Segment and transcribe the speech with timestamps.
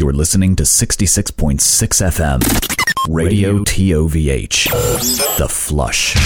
[0.00, 2.42] You're listening to 66.6 FM,
[3.08, 6.16] Radio TOVH, The Flush.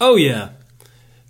[0.00, 0.50] Oh, yeah.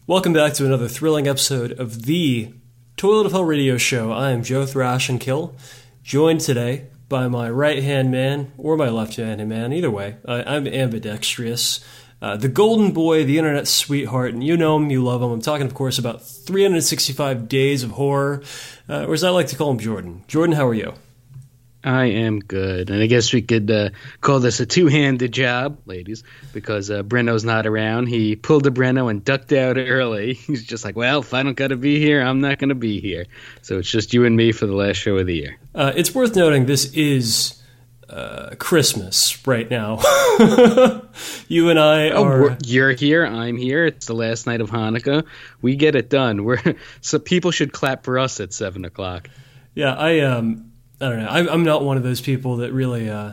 [0.06, 2.52] Welcome back to another thrilling episode of the
[2.98, 4.12] Toilet ov Hell radio show.
[4.12, 5.56] I am Joe Thrash and Kill,
[6.02, 10.16] joined today by my right hand man or my left hand man, either way.
[10.26, 11.82] Uh, I'm ambidextrous.
[12.24, 15.30] Uh, the golden boy, the internet sweetheart, and you know him, you love him.
[15.30, 18.42] I'm talking, of course, about 365 days of horror,
[18.88, 20.24] uh, or as I like to call him, Jordan.
[20.26, 20.94] Jordan, how are you?
[21.84, 23.90] I am good, and I guess we could uh,
[24.22, 26.24] call this a two-handed job, ladies,
[26.54, 28.06] because uh, Breno's not around.
[28.06, 30.32] He pulled a Breno and ducked out early.
[30.46, 32.74] He's just like, "Well, if I don't got to be here, I'm not going to
[32.74, 33.26] be here."
[33.60, 35.58] So it's just you and me for the last show of the year.
[35.74, 37.62] Uh, it's worth noting this is
[38.08, 39.98] uh, Christmas right now.
[41.48, 42.40] you and I Oh, are.
[42.42, 43.24] we're- you're here.
[43.26, 43.86] I'm here.
[43.86, 45.24] It's the last night of Hanukkah.
[45.62, 46.44] We get it done.
[46.44, 46.60] We're
[47.00, 49.28] so people should clap for us at seven o'clock.
[49.74, 51.28] Yeah, I um, I don't know.
[51.28, 53.32] I, I'm not one of those people that really uh,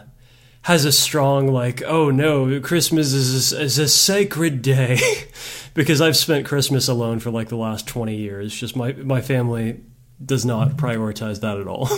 [0.64, 5.00] has a strong like, oh no, Christmas is is a sacred day,
[5.74, 8.54] because I've spent Christmas alone for like the last 20 years.
[8.56, 9.82] Just my my family
[10.26, 11.90] does not prioritize that at all.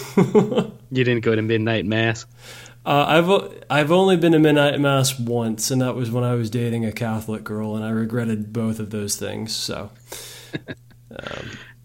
[0.94, 2.28] You didn't go to midnight mass.
[2.86, 6.52] Uh, I've I've only been to midnight mass once, and that was when I was
[6.52, 9.56] dating a Catholic girl, and I regretted both of those things.
[9.56, 9.90] So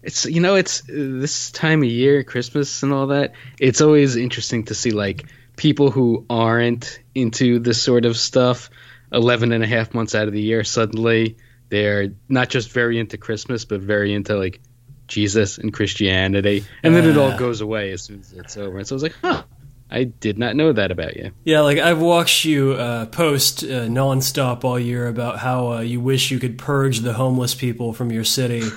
[0.03, 4.63] it's you know it's this time of year christmas and all that it's always interesting
[4.65, 8.69] to see like people who aren't into this sort of stuff
[9.11, 11.37] 11 and a half months out of the year suddenly
[11.69, 14.61] they're not just very into christmas but very into like
[15.09, 18.87] jesus and christianity and then it all goes away as soon as it's over and
[18.87, 19.43] so i was like huh
[19.91, 23.87] i did not know that about you yeah, like I've watched you uh, post uh,
[23.87, 28.11] nonstop all year about how uh, you wish you could purge the homeless people from
[28.11, 28.61] your city.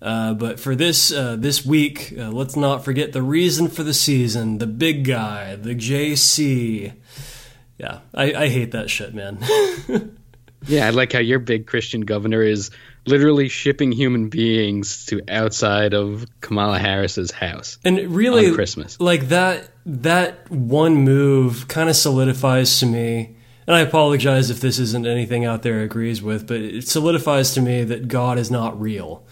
[0.00, 3.92] Uh, but for this uh, this week, uh, let's not forget the reason for the
[3.92, 6.92] season: the big guy, the JC.
[7.78, 9.38] Yeah, I, I hate that shit, man.
[10.66, 12.70] yeah i like how your big christian governor is
[13.06, 19.00] literally shipping human beings to outside of kamala harris's house And really, On Christmas.
[19.00, 23.36] like that that one move kind of solidifies to me.
[23.66, 27.60] And I apologize if this isn't anything out there agrees with, but it solidifies to
[27.62, 29.26] me that God is not real.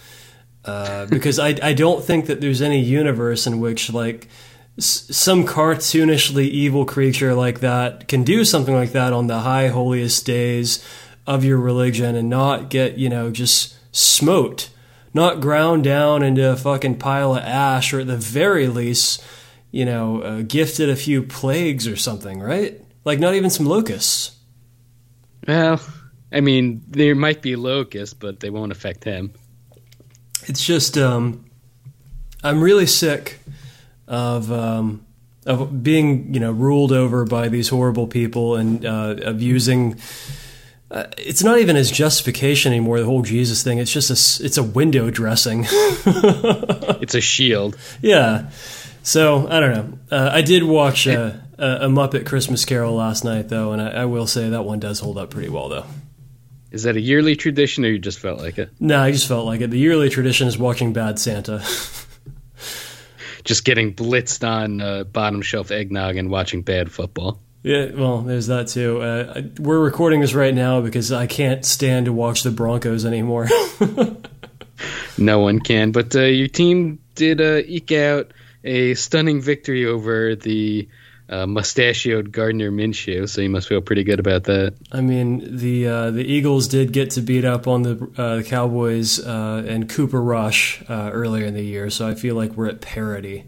[0.64, 4.28] Uh, because I I don't think that there's any universe in which like
[4.78, 9.68] s- some cartoonishly evil creature like that can do something like that on the high
[9.68, 10.82] holiest days
[11.26, 14.70] of your religion and not get you know just smote
[15.14, 19.22] not ground down into a fucking pile of ash or at the very least
[19.70, 24.36] you know uh, gifted a few plagues or something right like not even some locusts
[25.46, 25.80] Well,
[26.32, 29.32] I mean, there might be locusts, but they won't affect him.
[30.48, 31.44] it's just um,
[32.42, 33.38] I'm really sick
[34.08, 35.06] of um,
[35.46, 40.00] of being you know ruled over by these horrible people and uh, of using.
[40.90, 43.00] Uh, it's not even as justification anymore.
[43.00, 43.78] The whole Jesus thing.
[43.78, 45.66] It's just a it's a window dressing.
[46.98, 47.76] It's a shield.
[48.00, 48.50] yeah.
[49.02, 49.98] So I don't know.
[50.16, 53.88] Uh, I did watch uh, a, a Muppet Christmas Carol last night though, and I,
[54.02, 55.84] I will say that one does hold up pretty well though.
[56.72, 58.70] Is that a yearly tradition, or you just felt like it?
[58.80, 59.70] No, I just felt like it.
[59.70, 61.64] The yearly tradition is watching Bad Santa.
[63.44, 67.40] Just getting blitzed on uh, bottom shelf eggnog and watching bad football.
[67.66, 69.02] Yeah, well, there's that too.
[69.02, 73.48] Uh, we're recording this right now because I can't stand to watch the Broncos anymore.
[75.18, 78.32] No one can, but uh, your team did uh, eke out
[78.62, 80.88] a stunning victory over the
[81.28, 84.74] uh, mustachioed Gardner Minshew, so you must feel pretty good about that.
[84.92, 88.44] I mean, the uh, the Eagles did get to beat up on the, uh, the
[88.44, 92.68] Cowboys uh, and Cooper Rush uh, earlier in the year, so I feel like we're
[92.68, 93.44] at parity.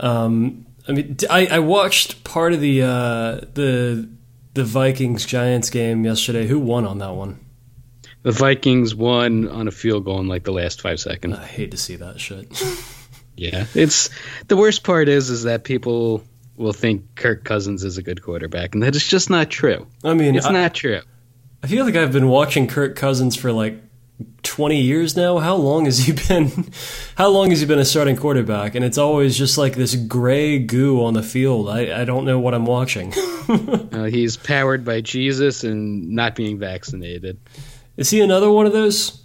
[0.00, 4.08] Um, I mean, I, I watched part of the uh, the
[4.54, 6.46] the Vikings Giants game yesterday.
[6.46, 7.38] Who won on that one?
[8.22, 11.38] The Vikings won on a field goal in like the last five seconds.
[11.38, 12.48] I hate to see that shit.
[13.36, 14.10] Yeah, it's
[14.48, 16.22] the worst part is is that people
[16.56, 19.86] will think Kirk Cousins is a good quarterback, and that is just not true.
[20.04, 21.00] I mean, It's I, not true.
[21.62, 23.80] I feel like I've been watching Kirk Cousins for like
[24.42, 25.38] 20 years now.
[25.38, 26.70] How long has he been?
[27.16, 28.74] How long has he been a starting quarterback?
[28.74, 31.68] And it's always just like this gray goo on the field.
[31.68, 33.12] I, I don't know what I'm watching.
[33.50, 37.40] Uh, he's powered by Jesus and not being vaccinated.
[37.96, 39.20] Is he another one of those?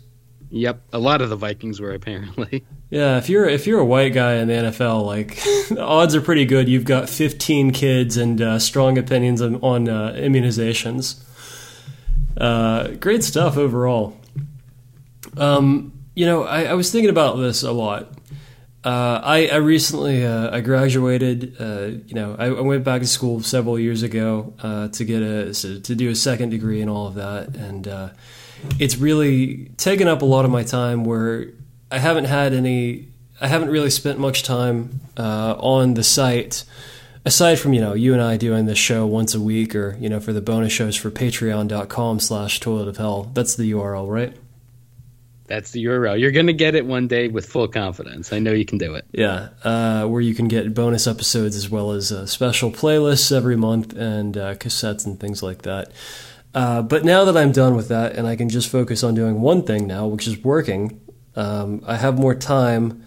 [0.50, 2.65] Yep, a lot of the Vikings were apparently.
[2.89, 5.36] Yeah, if you're if you're a white guy in the NFL, like
[5.69, 6.68] the odds are pretty good.
[6.68, 11.21] You've got 15 kids and uh, strong opinions on, on uh, immunizations.
[12.38, 14.18] Uh, great stuff overall.
[15.37, 18.11] Um, you know, I, I was thinking about this a lot.
[18.85, 21.55] Uh, I, I recently uh, I graduated.
[21.59, 25.23] Uh, you know, I, I, went back to school several years ago uh, to get
[25.23, 28.09] a to do a second degree and all of that, and uh,
[28.77, 31.03] it's really taken up a lot of my time.
[31.03, 31.47] Where
[31.89, 33.07] I haven't had any,
[33.41, 36.63] I haven't really spent much time uh, on the site
[37.25, 40.09] aside from you know you and I doing this show once a week, or you
[40.09, 43.31] know for the bonus shows for Patreon.com/slash Toilet ov Hell.
[43.33, 44.38] That's the URL, right?
[45.47, 46.19] That's the URL.
[46.19, 48.33] You're going to get it one day with full confidence.
[48.33, 49.06] I know you can do it.
[49.12, 53.56] Yeah, uh, where you can get bonus episodes as well as uh, special playlists every
[53.56, 55.92] month and uh, cassettes and things like that.
[56.56, 59.42] Uh, but now that I'm done with that and I can just focus on doing
[59.42, 61.00] one thing now, which is working,
[61.36, 63.03] um, I have more time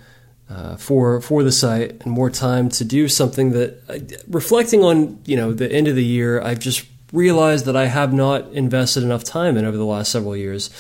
[0.49, 3.99] uh, for for the site and more time to do something that, uh,
[4.29, 8.13] reflecting on you know the end of the year, I've just realized that I have
[8.13, 10.71] not invested enough time in over the last several years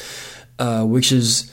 [0.58, 1.52] uh, which is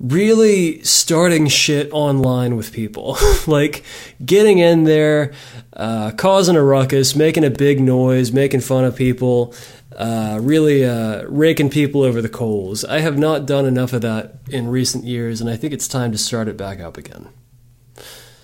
[0.00, 3.16] really starting shit online with people.
[3.46, 3.84] like
[4.24, 5.32] getting in there,
[5.72, 9.54] uh, causing a ruckus, making a big noise, making fun of people,
[9.96, 12.84] uh, really uh, raking people over the coals.
[12.84, 16.12] I have not done enough of that in recent years, and I think it's time
[16.12, 17.28] to start it back up again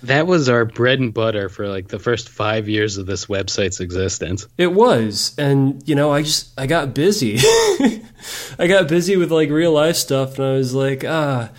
[0.03, 3.79] that was our bread and butter for like the first five years of this website's
[3.79, 4.47] existence.
[4.57, 7.39] It was, and you know, I just I got busy.
[8.59, 11.49] I got busy with like real life stuff, and I was like, ah,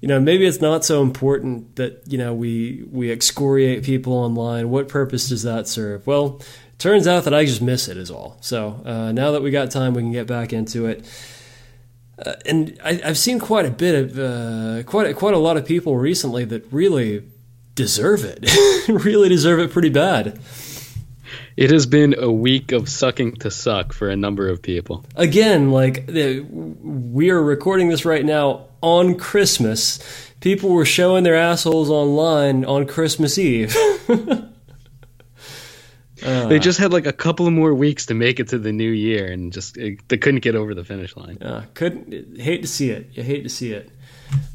[0.00, 4.70] you know, maybe it's not so important that you know we we excoriate people online.
[4.70, 6.06] What purpose does that serve?
[6.06, 6.40] Well,
[6.78, 8.36] turns out that I just miss it is all.
[8.40, 11.04] So uh, now that we got time, we can get back into it.
[12.18, 15.66] Uh, and I, have seen quite a bit of uh, quite quite a lot of
[15.66, 17.24] people recently that really
[17.74, 18.48] deserve it.
[18.88, 20.38] really deserve it pretty bad.
[21.56, 25.06] It has been a week of sucking to suck for a number of people.
[25.14, 29.98] Again, like we are recording this right now on Christmas.
[30.40, 33.74] People were showing their assholes online on Christmas Eve.
[36.24, 38.72] Uh, they just had like a couple of more weeks to make it to the
[38.72, 41.36] new year, and just it, they couldn't get over the finish line.
[41.42, 43.10] Uh, couldn't hate to see it.
[43.12, 43.90] You hate to see it.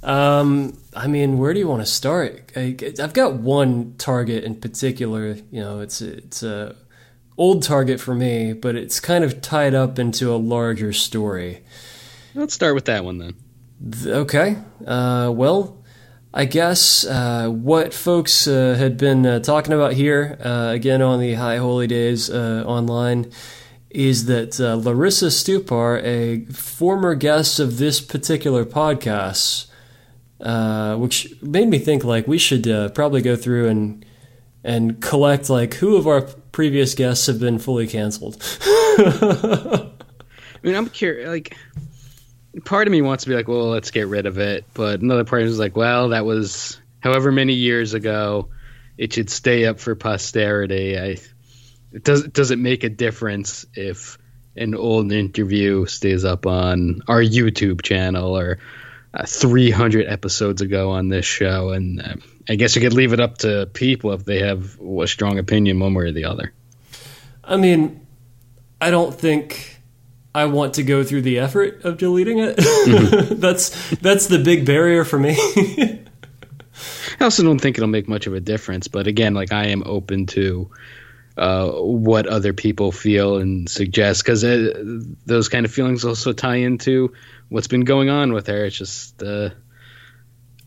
[0.04, 2.52] Um, I mean, where do you want to start?
[2.56, 5.38] I, have got one target in particular.
[5.52, 6.76] You know, it's it's a
[7.42, 11.64] old target for me, but it's kind of tied up into a larger story.
[12.36, 13.36] Let's start with that one then.
[14.06, 14.58] Okay.
[14.86, 15.84] Uh, well,
[16.32, 21.20] I guess uh, what folks uh, had been uh, talking about here uh, again on
[21.20, 23.32] the High Holy Days uh, online
[23.90, 29.66] is that uh, Larissa Stupar, a former guest of this particular podcast,
[30.40, 34.06] uh, which made me think like we should uh, probably go through and
[34.64, 38.38] and collect like who of our previous guests have been fully canceled.
[38.62, 39.90] I
[40.64, 41.28] mean, I'm curious.
[41.28, 41.56] Like,
[42.66, 45.24] part of me wants to be like, well, let's get rid of it, but another
[45.24, 48.50] part is like, well, that was however many years ago.
[48.98, 51.00] It should stay up for posterity.
[51.00, 51.18] I
[52.04, 54.18] does does it make a difference if
[54.56, 58.60] an old interview stays up on our YouTube channel or
[59.14, 61.70] uh, 300 episodes ago on this show?
[61.70, 62.16] And uh,
[62.50, 65.80] I guess you could leave it up to people if they have a strong opinion
[65.80, 66.54] one way or the other.
[67.44, 68.06] I mean,
[68.80, 69.80] I don't think
[70.34, 72.58] I want to go through the effort of deleting it.
[72.58, 73.36] Mm-hmm.
[73.40, 75.36] that's that's the big barrier for me.
[77.20, 79.84] I also don't think it'll make much of a difference, but again, like I am
[79.86, 80.72] open to
[81.38, 84.84] uh, what other people feel and suggest because uh,
[85.26, 87.14] those kind of feelings also tie into
[87.50, 88.66] what's been going on with her.
[88.66, 89.50] It's just uh,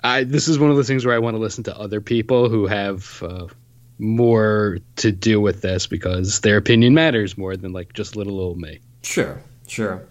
[0.02, 2.48] I this is one of those things where I want to listen to other people
[2.48, 3.46] who have uh,
[3.98, 8.58] more to do with this because their opinion matters more than like just little old
[8.58, 8.80] me.
[9.02, 10.06] Sure, sure.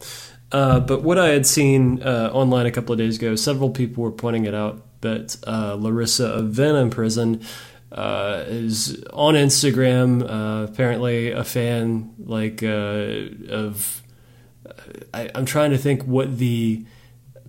[0.51, 4.03] Uh, but what I had seen uh, online a couple of days ago, several people
[4.03, 7.41] were pointing it out that Larissa of Venom Prison
[7.93, 10.23] uh, is on Instagram.
[10.23, 14.01] Uh, apparently, a fan like uh, of.
[15.13, 16.85] I, I'm trying to think what the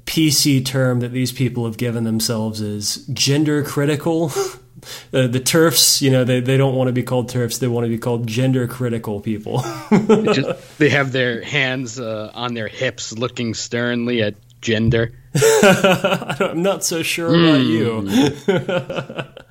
[0.06, 4.28] PC term that these people have given themselves is gender critical.
[5.10, 7.58] the, the TERFs, you know, they, they don't want to be called TERFs.
[7.58, 9.64] They want to be called gender critical people.
[9.90, 15.12] just, they have their hands uh, on their hips looking sternly at gender.
[15.62, 19.26] I'm not so sure about mm.
[19.26, 19.26] you.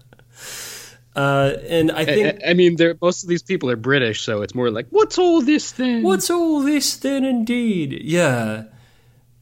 [1.16, 4.56] Uh, and I think I, I mean, most of these people are British, so it's
[4.56, 6.02] more like, "What's all this then?
[6.02, 8.64] What's all this then?" Indeed, yeah,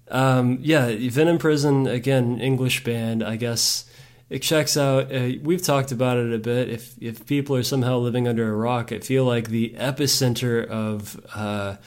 [0.10, 0.94] um, yeah.
[1.10, 3.24] Venom Prison again, English band.
[3.24, 3.86] I guess
[4.30, 5.14] it checks out.
[5.14, 6.70] Uh, we've talked about it a bit.
[6.70, 11.26] If if people are somehow living under a rock, I feel like the epicenter of
[11.34, 11.78] uh,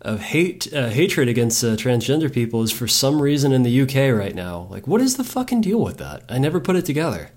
[0.00, 4.16] of hate uh, hatred against uh, transgender people is for some reason in the UK
[4.16, 4.68] right now.
[4.70, 6.22] Like, what is the fucking deal with that?
[6.28, 7.30] I never put it together.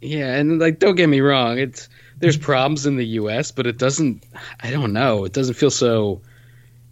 [0.00, 1.88] Yeah, and like, don't get me wrong, it's
[2.18, 4.24] there's problems in the U.S., but it doesn't.
[4.60, 5.24] I don't know.
[5.24, 6.22] It doesn't feel so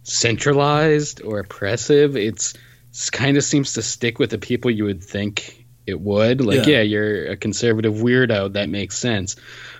[0.03, 2.15] centralized or oppressive.
[2.15, 2.53] It's,
[2.89, 6.41] it's kind of seems to stick with the people you would think it would.
[6.41, 6.77] Like, yeah.
[6.77, 8.53] yeah, you're a conservative weirdo.
[8.53, 9.35] That makes sense.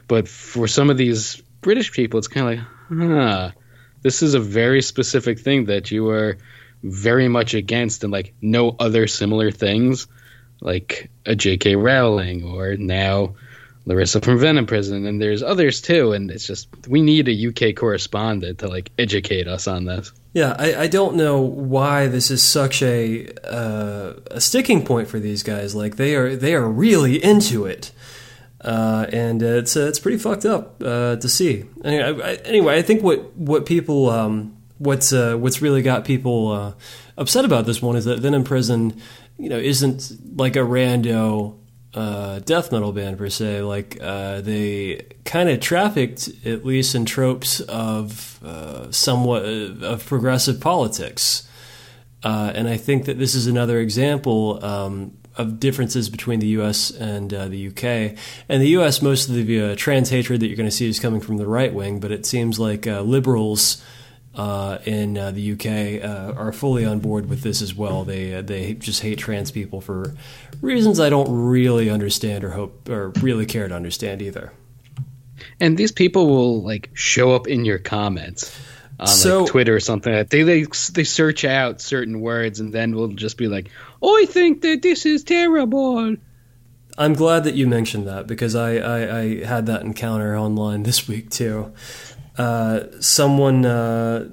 [0.07, 2.65] But for some of these British people, it's kind of
[2.99, 3.51] like, huh,
[4.01, 6.37] this is a very specific thing that you are
[6.83, 10.07] very much against, and like no other similar things,
[10.61, 11.75] like a J.K.
[11.75, 13.35] Rowling or now
[13.85, 16.11] Larissa from Venom Prison, and there's others too.
[16.11, 20.11] And it's just we need a UK correspondent to like educate us on this.
[20.33, 25.19] Yeah, I, I don't know why this is such a uh, a sticking point for
[25.19, 25.73] these guys.
[25.73, 27.91] Like they are they are really into it.
[28.59, 31.63] Uh, and it's uh, it's pretty fucked up uh, to see.
[31.85, 36.51] Anyway I, anyway, I think what what people um, what's uh, what's really got people
[36.51, 36.73] uh,
[37.17, 38.99] upset about this one is that Venom Prison,
[39.37, 41.57] you know, isn't like a rando
[42.45, 43.61] death metal band per se.
[43.61, 48.39] Like they kind of trafficked, at least in tropes of
[48.91, 51.47] somewhat of progressive politics.
[52.23, 56.91] and I think that this is another example um, of differences between the U.S.
[56.91, 58.15] and uh, the U.K.
[58.49, 59.01] And the U.S.
[59.01, 61.47] most of the uh, trans hatred that you're going to see is coming from the
[61.47, 63.83] right wing, but it seems like uh, liberals
[64.37, 66.01] uh, in uh, the U.K.
[66.01, 68.03] Uh, are fully on board with this as well.
[68.03, 70.15] They they just hate trans people for
[70.61, 74.53] reasons I don't really understand or hope or really care to understand either.
[75.59, 78.55] And these people will like show up in your comments
[78.99, 80.13] on so, like Twitter or something.
[80.29, 83.71] They they they search out certain words and then we'll just be like,
[84.03, 86.15] I think that this is terrible.
[86.99, 91.07] I'm glad that you mentioned that because I, I, I had that encounter online this
[91.07, 91.71] week too.
[92.37, 94.29] Uh, someone, uh,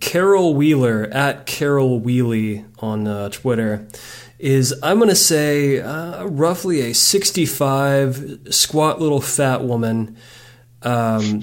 [0.00, 3.86] Carol Wheeler at Carol Wheely on uh, Twitter,
[4.38, 10.16] is I'm to say uh, roughly a 65 squat little fat woman.
[10.82, 11.42] Um,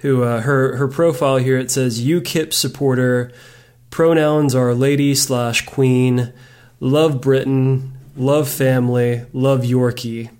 [0.00, 3.32] who uh, her her profile here it says UKIP supporter.
[3.90, 6.32] Pronouns are lady slash queen
[6.80, 10.30] love Britain, love family, love Yorkie.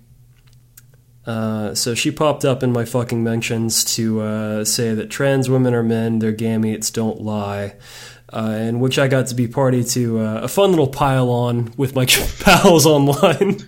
[1.31, 5.73] Uh, so she popped up in my fucking mentions to uh, say that trans women
[5.73, 7.75] are men, their gametes don't lie.
[8.33, 11.73] Uh, in which I got to be party to uh, a fun little pile on
[11.77, 12.05] with my
[12.39, 13.59] pals online.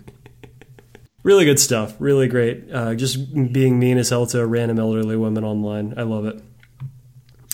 [1.24, 1.96] really good stuff.
[2.00, 2.66] Really great.
[2.72, 5.94] Uh, just being mean as hell to random elderly women online.
[5.98, 6.42] I love it.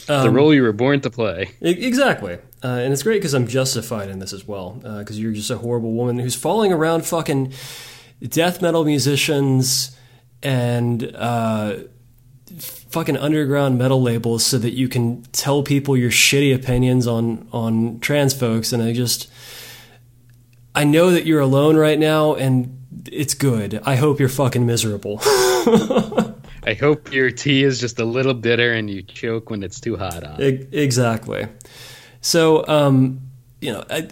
[0.07, 1.51] Um, the role you were born to play.
[1.61, 2.35] Exactly.
[2.63, 4.71] Uh, and it's great because I'm justified in this as well.
[4.71, 7.53] Because you're just a horrible woman who's falling around fucking
[8.21, 9.95] death metal musicians
[10.41, 11.77] and uh,
[12.89, 17.99] fucking underground metal labels so that you can tell people your shitty opinions on on
[17.99, 18.73] trans folks.
[18.73, 19.29] And I just,
[20.73, 22.79] I know that you're alone right now, and
[23.11, 23.81] it's good.
[23.85, 25.19] I hope you're fucking miserable.
[26.63, 29.95] I hope your tea is just a little bitter and you choke when it's too
[29.95, 30.41] hot on.
[30.41, 31.47] Exactly.
[32.21, 33.21] So, um,
[33.61, 34.09] you know, I,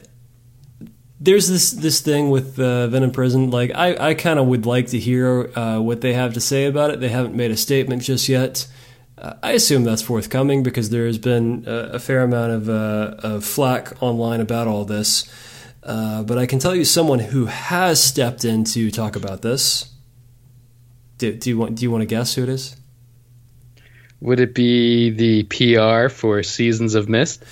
[1.20, 3.50] there's this this thing with uh, Venom Prison.
[3.50, 6.66] Like, I, I kind of would like to hear uh, what they have to say
[6.66, 7.00] about it.
[7.00, 8.68] They haven't made a statement just yet.
[9.18, 13.16] Uh, I assume that's forthcoming because there has been a, a fair amount of, uh,
[13.20, 15.28] of flack online about all this.
[15.82, 19.92] Uh, but I can tell you someone who has stepped in to talk about this.
[21.18, 22.76] Do, do you want Do you want to guess who it is?
[24.20, 27.44] Would it be the PR for Seasons of Mist?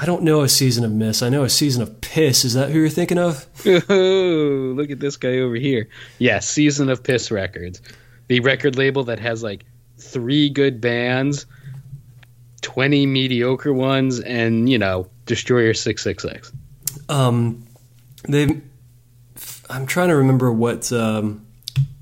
[0.00, 1.22] I don't know a season of Miss.
[1.22, 2.46] I know a season of Piss.
[2.46, 3.46] Is that who you're thinking of?
[3.66, 5.90] Oh, look at this guy over here.
[6.18, 7.82] Yeah, Season of Piss Records.
[8.28, 9.66] The record label that has like
[9.98, 11.44] three good bands,
[12.62, 16.50] 20 mediocre ones, and, you know, Destroyer 666.
[17.10, 17.66] Um,
[18.26, 18.62] they
[19.68, 21.46] I'm trying to remember what um,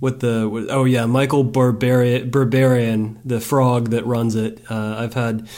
[0.01, 4.63] what the what, oh yeah Michael Berberian, Barbarian the frog that runs it.
[4.71, 5.49] Uh, I've had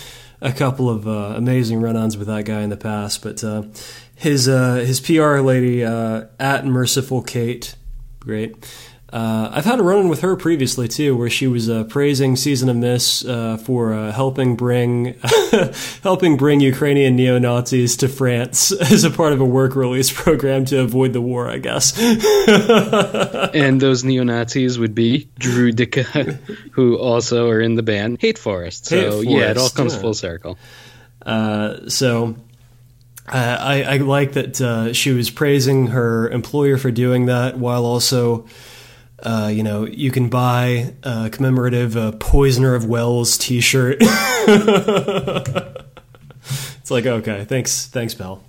[0.40, 3.22] a couple of uh, amazing run-ons with that guy in the past.
[3.22, 3.64] But uh,
[4.14, 7.74] his uh, his PR lady uh, at Merciful Kate,
[8.18, 8.56] great.
[9.12, 12.68] Uh, I've had a run-in with her previously too, where she was uh, praising Season
[12.68, 13.26] of Mist
[13.64, 15.16] for helping bring
[16.02, 20.64] helping bring Ukrainian neo Nazis to France as a part of a work release program
[20.66, 21.98] to avoid the war, I guess.
[23.54, 26.38] and those neo Nazis would be Drudkh,
[26.72, 28.86] who also are in the band Hate Forest.
[28.86, 30.00] So Hate Forest, yeah, it all comes yeah.
[30.00, 30.58] full circle.
[31.24, 32.36] Uh, so.
[33.28, 37.84] Uh, I, I, like that uh, she was praising her employer for doing that while
[37.84, 38.48] also
[39.22, 44.02] uh, you know, you can buy a commemorative uh, Poisoner of Wells T-shirt.
[46.90, 48.42] It's like okay, thanks, thanks, pal.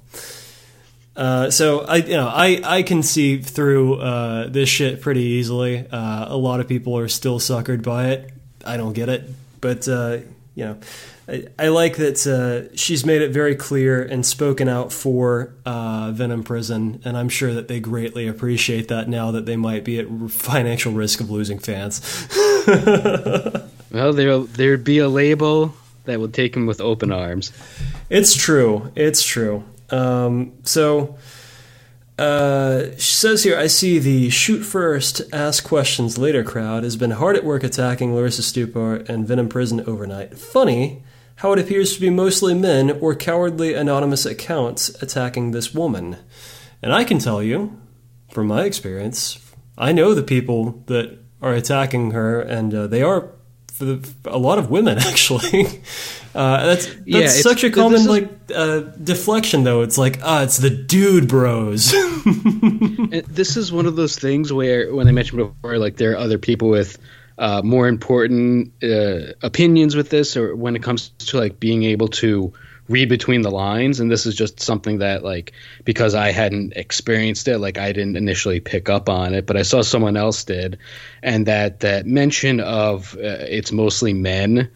[1.16, 5.88] Uh, so I, you know, I, I can see through uh, this shit pretty easily.
[5.88, 8.32] Uh, a lot of people are still suckered by it.
[8.66, 9.30] I don't get it,
[9.62, 10.22] but uh,
[10.56, 10.78] you know,
[11.28, 16.12] I, I like that uh, she's made it very clear and spoken out for uh,
[16.12, 20.00] Venom Prison, and I'm sure that they greatly appreciate that now that they might be
[20.00, 22.28] at financial risk of losing fans.
[23.92, 25.74] well, there there'd be a label
[26.06, 27.52] that would take him with open arms.
[28.10, 28.92] It's true.
[28.96, 29.64] It's true.
[29.92, 31.18] Um, so
[32.18, 37.12] uh, she says here, I see the shoot first, ask questions later crowd has been
[37.12, 40.38] hard at work attacking Larissa Stupar and Venom Prison overnight.
[40.38, 41.04] Funny
[41.42, 46.18] how it appears to be mostly men or cowardly anonymous accounts attacking this woman.
[46.84, 47.82] And I can tell you,
[48.30, 49.44] from my experience,
[49.76, 53.32] I know the people that are attacking her, and uh, they are
[53.74, 55.66] for the, a lot of women actually.
[56.36, 59.82] Uh, that's that's yeah, such a common is, like uh, deflection though.
[59.82, 61.92] It's like ah, it's the dude bros.
[63.28, 66.38] this is one of those things where when I mentioned before, like there are other
[66.38, 67.00] people with
[67.38, 72.08] uh, more important uh, opinions with this, or when it comes to like being able
[72.08, 72.54] to
[72.92, 74.00] read between the lines.
[74.00, 75.54] And this is just something that like
[75.86, 79.62] because i hadn't experienced it like i didn't initially pick up on it but i
[79.62, 80.78] saw someone else did.
[81.24, 84.70] And that that mention of uh, it's mostly men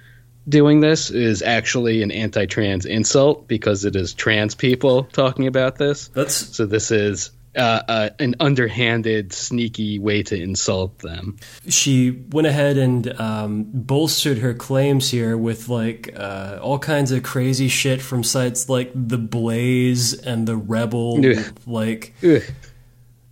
[0.47, 6.07] doing this is actually an anti-trans insult because it is trans people talking about this.
[6.09, 11.37] That's so this is uh, uh, an underhanded, sneaky way to insult them.
[11.67, 17.23] She went ahead and um, bolstered her claims here with like uh, all kinds of
[17.23, 21.25] crazy shit from sites like The Blaze and The Rebel.
[21.25, 21.57] Ugh.
[21.65, 22.41] Like, Ugh.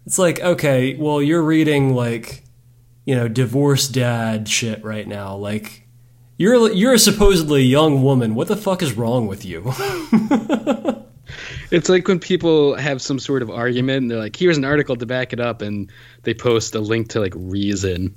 [0.05, 2.43] it's like okay, well, you're reading like
[3.05, 5.35] you know divorced dad shit right now.
[5.35, 5.87] Like,
[6.37, 8.35] you're you're a supposedly young woman.
[8.35, 9.71] What the fuck is wrong with you?
[11.73, 14.95] It's like when people have some sort of argument and they're like, here's an article
[14.95, 18.15] to back it up, and they post a link to like Reason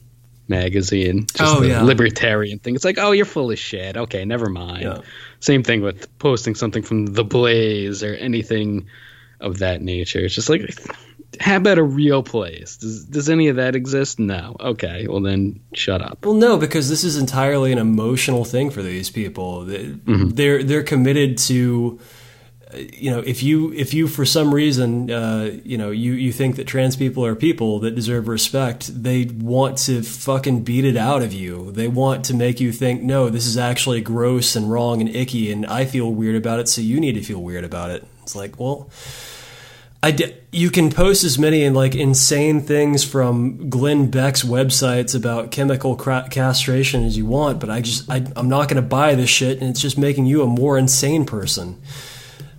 [0.49, 1.83] magazine, just oh, yeah.
[1.83, 2.75] libertarian thing.
[2.75, 3.97] It's like, oh, you're full of shit.
[3.97, 4.83] Okay, never mind.
[4.83, 5.01] Yeah.
[5.41, 8.87] Same thing with posting something from The Blaze or anything
[9.41, 10.21] of that nature.
[10.21, 10.79] It's just like,
[11.41, 12.77] how about a real place?
[12.77, 14.19] Does, does any of that exist?
[14.19, 14.57] No.
[14.61, 16.25] Okay, well then shut up.
[16.25, 19.65] Well, no, because this is entirely an emotional thing for these people.
[19.65, 20.29] Mm-hmm.
[20.29, 21.99] They're they're committed to
[22.75, 26.57] you know, if you if you for some reason, uh, you know, you you think
[26.57, 31.23] that trans people are people that deserve respect, they want to fucking beat it out
[31.23, 31.71] of you.
[31.71, 35.53] They want to make you think, no, this is actually gross and wrong and icky,
[35.53, 38.05] and I feel weird about it, so you need to feel weird about it.
[38.23, 38.91] It's like, well.
[40.03, 45.51] I d- you can post as many like insane things from Glenn Beck's websites about
[45.51, 49.15] chemical cra- castration as you want, but I just I, I'm not going to buy
[49.17, 51.81] this shit, and it's just making you a more insane person.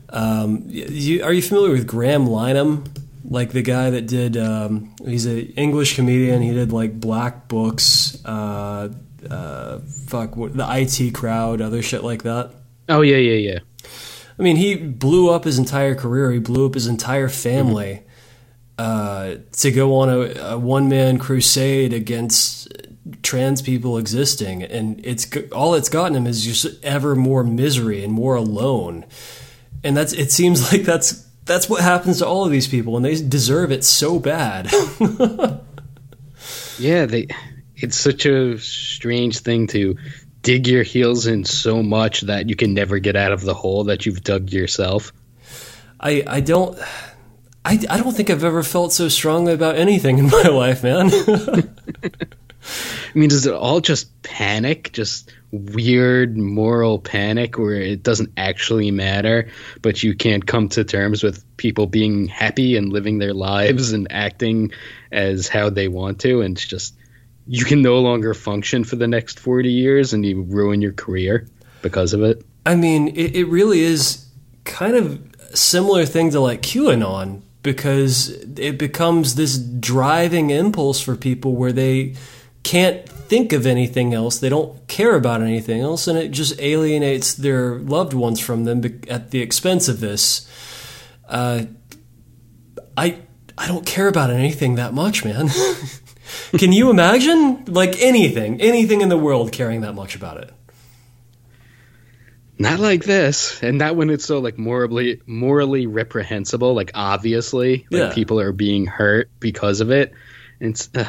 [0.09, 2.87] Um, you, are you familiar with Graham Linehan?
[3.29, 6.41] Like the guy that did, um, he's an English comedian.
[6.41, 8.89] He did like Black Books, uh,
[9.29, 12.51] uh, fuck, the IT crowd, other shit like that.
[12.87, 13.59] Oh yeah, yeah, yeah.
[14.39, 16.31] I mean, he blew up his entire career.
[16.31, 18.03] He blew up his entire family
[18.77, 19.39] mm-hmm.
[19.39, 22.71] uh, to go on a, a one man crusade against
[23.23, 28.13] trans people existing, and it's all it's gotten him is just ever more misery and
[28.13, 29.05] more alone
[29.87, 33.05] and that's it seems like that's that's what happens to all of these people and
[33.05, 34.71] they deserve it so bad.
[36.79, 37.27] Yeah they
[37.75, 39.97] it's such a strange thing to
[40.43, 43.85] dig your heels in so much that you can never get out of the hole
[43.85, 45.11] that you've dug yourself.
[45.99, 46.77] I i don't
[47.65, 51.09] i, I don't think i've ever felt so strongly about anything in my life man
[53.13, 54.91] I mean, is it all just panic?
[54.93, 59.49] Just weird moral panic where it doesn't actually matter,
[59.81, 64.11] but you can't come to terms with people being happy and living their lives and
[64.11, 64.71] acting
[65.11, 66.95] as how they want to, and it's just
[67.47, 71.47] you can no longer function for the next 40 years and you ruin your career
[71.81, 72.45] because of it.
[72.65, 74.25] I mean, it, it really is
[74.65, 75.21] kind of
[75.53, 82.15] similar thing to like QAnon because it becomes this driving impulse for people where they
[82.67, 84.39] can't think of anything else.
[84.39, 88.83] They don't care about anything else, and it just alienates their loved ones from them
[89.09, 90.49] at the expense of this.
[91.29, 91.63] Uh,
[92.97, 93.19] I
[93.57, 95.49] I don't care about anything that much, man.
[96.57, 100.51] Can you imagine like anything, anything in the world caring that much about it?
[102.59, 106.73] Not like this, and not when it's so like morally morally reprehensible.
[106.73, 108.13] Like obviously, like yeah.
[108.13, 110.11] people are being hurt because of it.
[110.59, 111.07] And it's ugh,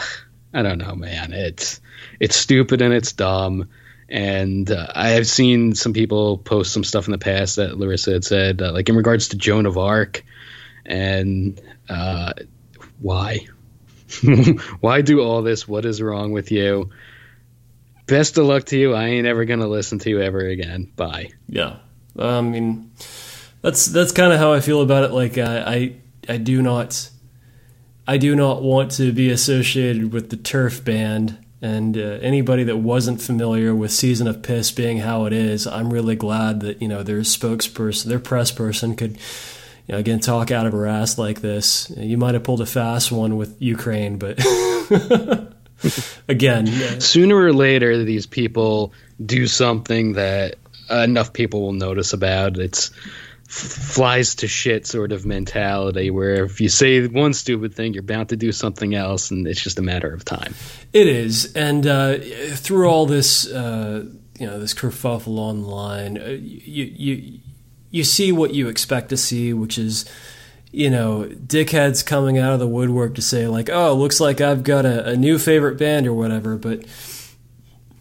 [0.53, 1.33] I don't know, man.
[1.33, 1.81] It's
[2.21, 3.69] it's stupid and it's dumb,
[4.09, 8.13] And uh, I have seen some people post some stuff in the past that Larissa
[8.13, 10.25] had said, uh, like in regards to Joan of Arc,
[10.87, 12.33] and uh,
[13.01, 13.47] why?
[14.81, 15.69] why do all this?
[15.69, 16.91] What is wrong with you?
[18.07, 18.95] Best of luck to you.
[18.95, 20.91] I ain't ever gonna listen to you ever again.
[20.97, 21.33] Bye.
[21.47, 21.77] Yeah,
[22.19, 22.91] I mean,
[23.61, 25.13] that's that's kind of how I feel about it.
[25.13, 27.11] Like I, I, I do not,
[28.09, 31.37] I do not want to be associated with the TERF band.
[31.61, 35.93] And uh, anybody that wasn't familiar with Season of Piss being how it is, I'm
[35.93, 39.19] really glad that you know their spokesperson, their press person, could
[39.87, 41.93] you know, again talk out of her ass like this.
[41.99, 44.39] You might have pulled a fast one with Ukraine, but
[46.29, 50.55] again, uh, sooner or later, these people do something that
[50.89, 52.57] enough people will notice about.
[52.57, 52.91] It's
[53.49, 58.29] flies to shit sort of mentality where if you say one stupid thing you're bound
[58.29, 60.55] to do something else and it's just a matter of time.
[60.93, 61.55] It is.
[61.55, 64.05] And uh, through all this uh,
[64.39, 67.41] you know this kerfuffle online uh, you, you
[67.91, 70.05] you see what you expect to see which is
[70.71, 74.63] you know dickheads coming out of the woodwork to say like oh looks like i've
[74.63, 76.57] got a, a new favorite band or whatever.
[76.59, 76.85] But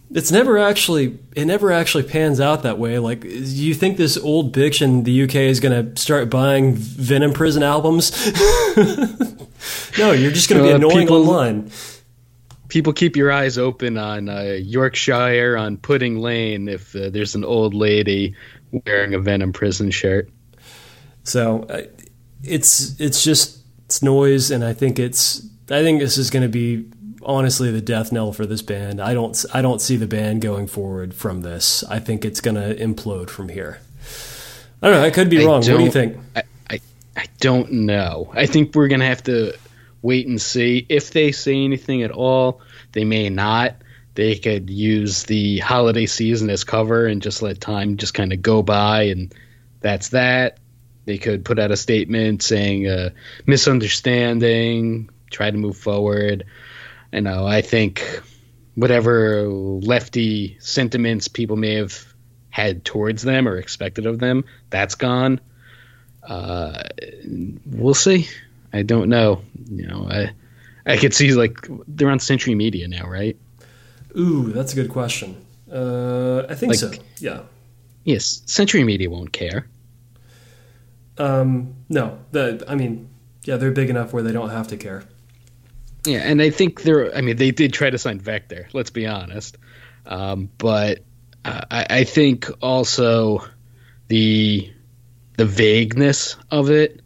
[0.09, 2.99] it's never actually it never actually pans out that way.
[2.99, 7.33] Like, you think this old bitch in the UK is going to start buying Venom
[7.33, 8.11] Prison albums?
[9.97, 11.71] no, you're just going to be uh, annoying people, online.
[12.69, 17.43] People keep your eyes open on uh, Yorkshire on Pudding Lane if uh, there's an
[17.43, 18.35] old lady
[18.85, 20.29] wearing a Venom Prison shirt.
[21.23, 21.81] So uh,
[22.43, 26.49] it's it's just it's noise, and I think it's I think this is going to
[26.49, 26.89] be
[27.27, 29.01] honestly the death knell for this band.
[29.01, 31.83] I don't I don't see the band going forward from this.
[31.83, 33.81] I think it's going to implode from here.
[34.81, 35.05] I don't know.
[35.05, 35.61] I could be wrong.
[35.61, 36.17] What do you think?
[36.35, 36.79] I, I,
[37.15, 38.31] I don't know.
[38.33, 39.57] I think we're going to have to
[40.01, 42.61] wait and see if they say anything at all.
[42.93, 43.75] They may not.
[44.13, 48.41] They could use the holiday season as cover and just let time just kind of
[48.41, 49.33] go by, and
[49.79, 50.57] that's that.
[51.05, 53.09] They could put out a statement saying uh,
[53.45, 56.45] misunderstanding, try to move forward
[57.13, 58.21] you know, I think
[58.75, 62.13] whatever lefty sentiments people may have
[62.49, 65.39] had towards them or expected of them, that's gone.
[66.23, 66.83] Uh,
[67.65, 68.27] we'll see.
[68.73, 69.41] I don't know.
[69.69, 70.31] You know, I
[70.85, 73.37] I could see like they're on Century Media now, right?
[74.17, 75.35] Ooh, that's a good question.
[75.71, 76.91] Uh, I think like, so.
[77.19, 77.41] Yeah.
[78.03, 79.67] Yes, Century Media won't care.
[81.17, 83.09] Um, no, the I mean,
[83.43, 85.03] yeah, they're big enough where they don't have to care.
[86.07, 87.13] Yeah, and I think they're.
[87.13, 88.69] I mean, they did try to sign Vector.
[88.71, 89.57] Let's be honest,
[90.05, 90.99] um, but
[91.43, 93.43] uh, I, I, think also
[94.07, 94.71] the
[95.35, 97.01] the vagueness of it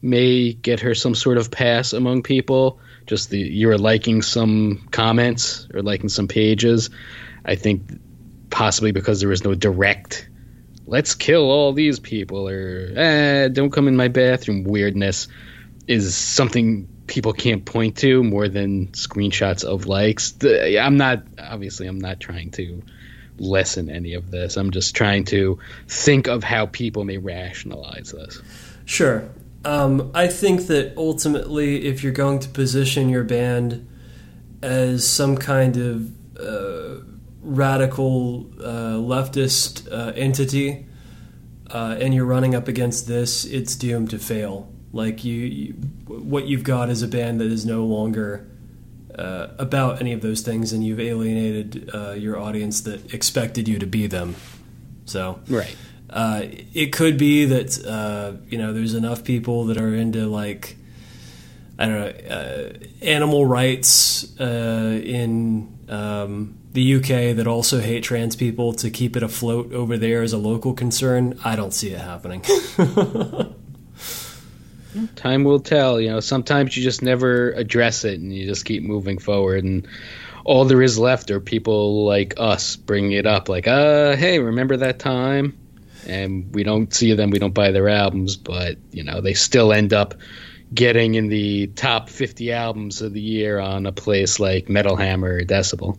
[0.00, 2.80] may get her some sort of pass among people.
[3.04, 6.88] Just the you're liking some comments or liking some pages.
[7.44, 7.92] I think
[8.48, 10.28] possibly because there is no direct
[10.86, 15.28] let's kill all these people or eh, don't come in my bathroom weirdness
[15.86, 20.32] is something people can't point to more than screenshots of likes.
[20.44, 22.82] I'm not obviously I'm not trying to
[23.36, 24.56] lessen any of this.
[24.56, 28.40] I'm just trying to think of how people may rationalize this.
[28.84, 29.28] Sure.
[29.64, 33.86] Um, I think that ultimately, if you're going to position your band
[34.62, 37.02] as some kind of uh,
[37.42, 40.86] radical uh, leftist uh, entity,
[41.70, 44.72] uh, and you're running up against this, it's doomed to fail.
[44.92, 45.72] Like you, you,
[46.06, 48.46] what you've got is a band that is no longer
[49.16, 53.78] uh, about any of those things, and you've alienated uh, your audience that expected you
[53.78, 54.34] to be them.
[55.04, 55.76] So, right.
[56.08, 60.76] Uh, it could be that uh, you know there's enough people that are into like
[61.78, 62.72] I don't know uh,
[63.04, 69.22] animal rights uh, in um, the UK that also hate trans people to keep it
[69.22, 71.38] afloat over there as a local concern.
[71.44, 72.44] I don't see it happening.
[75.16, 76.00] Time will tell.
[76.00, 79.64] You know, sometimes you just never address it and you just keep moving forward.
[79.64, 79.86] And
[80.44, 84.78] all there is left are people like us bringing it up, like, uh, hey, remember
[84.78, 85.58] that time?
[86.06, 89.72] And we don't see them, we don't buy their albums, but, you know, they still
[89.72, 90.14] end up
[90.72, 95.36] getting in the top 50 albums of the year on a place like Metal Hammer
[95.36, 95.98] or Decibel.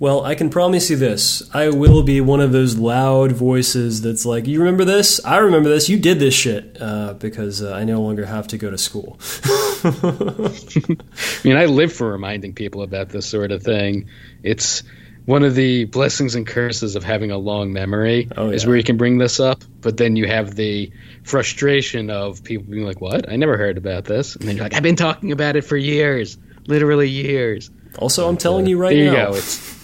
[0.00, 1.42] Well, I can promise you this.
[1.52, 5.24] I will be one of those loud voices that's like, You remember this?
[5.24, 5.88] I remember this.
[5.88, 6.76] You did this shit.
[6.80, 9.18] Uh, because uh, I no longer have to go to school.
[9.84, 11.00] I
[11.42, 14.08] mean, I live for reminding people about this sort of thing.
[14.44, 14.84] It's
[15.24, 18.54] one of the blessings and curses of having a long memory oh, yeah.
[18.54, 20.92] is where you can bring this up, but then you have the
[21.24, 23.28] frustration of people being like, What?
[23.28, 24.36] I never heard about this.
[24.36, 27.68] And then you're like, I've been talking about it for years, literally years.
[27.98, 29.26] Also, I'm telling uh, you right there now.
[29.26, 29.34] You go.
[29.38, 29.77] It's,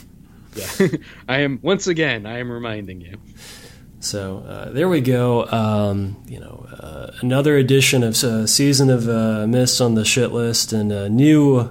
[1.29, 2.27] I am once again.
[2.27, 3.19] I am reminding you.
[4.05, 5.47] So uh, there we go.
[5.47, 10.31] Um, you know, uh, another edition of uh, season of uh, Mist on the shit
[10.31, 11.71] list, and a new,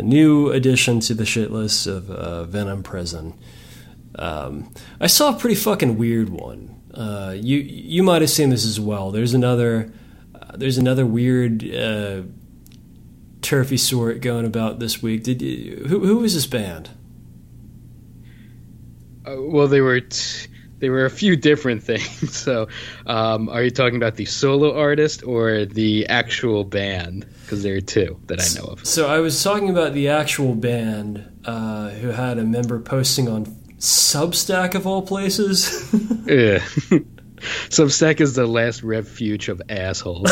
[0.00, 3.38] new addition to the shit list of uh, Venom Prison.
[4.14, 6.80] Um, I saw a pretty fucking weird one.
[6.94, 9.10] Uh, you you might have seen this as well.
[9.10, 9.92] There's another
[10.34, 11.60] uh, there's another weird
[13.42, 15.22] turfy sort going about this week.
[15.22, 16.90] Did you, who who was this band?
[19.26, 22.36] Uh, well, they were t- they were a few different things.
[22.36, 22.68] So,
[23.06, 27.26] um, are you talking about the solo artist or the actual band?
[27.42, 28.86] Because there are two that I know of.
[28.86, 33.46] So I was talking about the actual band uh, who had a member posting on
[33.78, 35.88] Substack of all places.
[36.24, 36.58] Yeah.
[37.68, 40.30] Substack is the last refuge of assholes.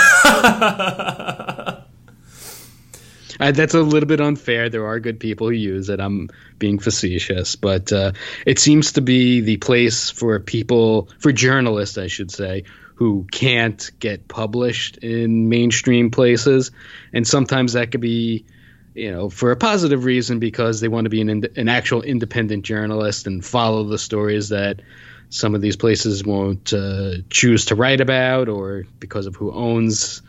[3.40, 4.68] Uh, that's a little bit unfair.
[4.68, 5.98] There are good people who use it.
[5.98, 8.12] I'm being facetious, but uh,
[8.46, 12.64] it seems to be the place for people, for journalists, I should say,
[12.96, 16.70] who can't get published in mainstream places,
[17.14, 18.44] and sometimes that could be,
[18.92, 22.66] you know, for a positive reason because they want to be an an actual independent
[22.66, 24.82] journalist and follow the stories that
[25.30, 30.20] some of these places won't uh, choose to write about, or because of who owns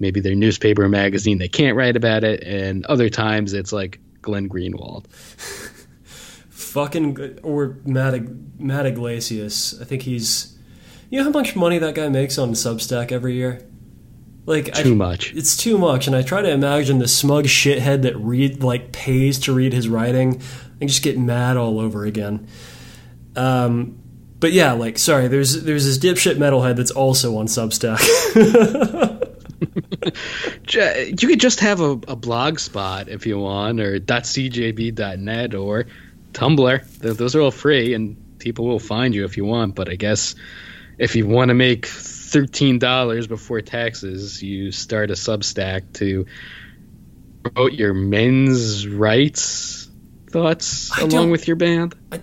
[0.00, 4.00] maybe their newspaper or magazine they can't write about it, and other times it's like
[4.22, 5.06] Glenn Greenwald.
[6.50, 8.22] Fucking or Matt
[8.58, 9.80] Matt Yglesias.
[9.80, 10.56] I think he's.
[11.10, 13.66] You know how much money that guy makes on Substack every year?
[14.46, 15.34] Like Too I, much.
[15.34, 19.38] It's too much, and I try to imagine the smug shithead that read like pays
[19.40, 20.40] to read his writing
[20.80, 22.48] and just get mad all over again.
[23.36, 23.98] Um,
[24.38, 28.00] but yeah, like sorry, there's there's this dipshit metalhead that's also on Substack.
[29.74, 35.86] You could just have a, a blog spot if you want, or .cjb.net or
[36.32, 36.98] Tumblr.
[36.98, 39.74] Those are all free, and people will find you if you want.
[39.74, 40.34] But I guess
[40.98, 46.26] if you want to make thirteen dollars before taxes, you start a Substack to
[47.42, 49.88] promote your men's rights
[50.30, 51.94] thoughts I along with your band.
[52.12, 52.20] I,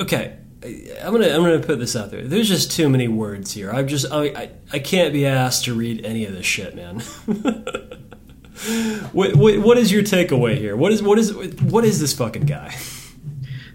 [0.00, 2.22] okay, I'm gonna I'm gonna put this out there.
[2.22, 3.70] There's just too many words here.
[3.70, 7.00] I'm just I I, I can't be asked to read any of this shit, man.
[9.12, 10.76] what, what what is your takeaway here?
[10.76, 12.74] What is what is what is this fucking guy?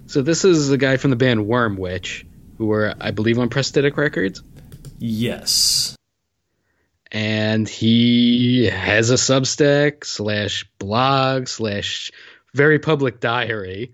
[0.08, 2.26] So this is a guy from the band Wormwitch,
[2.58, 4.44] who were, I believe, on Prosthetic Records.
[5.00, 5.96] Yes.
[7.14, 12.12] and he has a Substack slash blog slash
[12.54, 13.94] very public diary.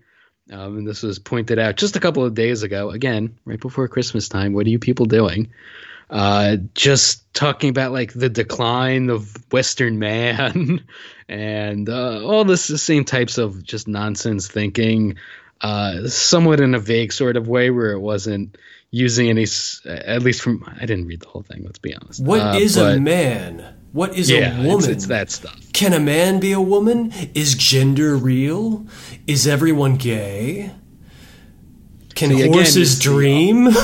[0.50, 2.90] Um, and this was pointed out just a couple of days ago.
[2.90, 4.52] Again, right before Christmas time.
[4.52, 5.52] What are you people doing?
[6.08, 10.84] Uh, just talking about like the decline of Western man
[11.28, 15.16] and uh, all this the same types of just nonsense thinking.
[15.60, 18.56] Uh, somewhat in a vague sort of way where it wasn't
[18.90, 19.46] using any,
[19.86, 21.62] at least from I didn't read the whole thing.
[21.64, 22.24] Let's be honest.
[22.24, 23.76] What Uh, is but- a man?
[23.92, 24.78] What is yeah, a woman?
[24.78, 25.58] It's, it's that stuff.
[25.72, 27.12] Can a man be a woman?
[27.34, 28.86] Is gender real?
[29.26, 30.72] Is everyone gay?
[32.14, 33.68] Can See, horses it's the- dream?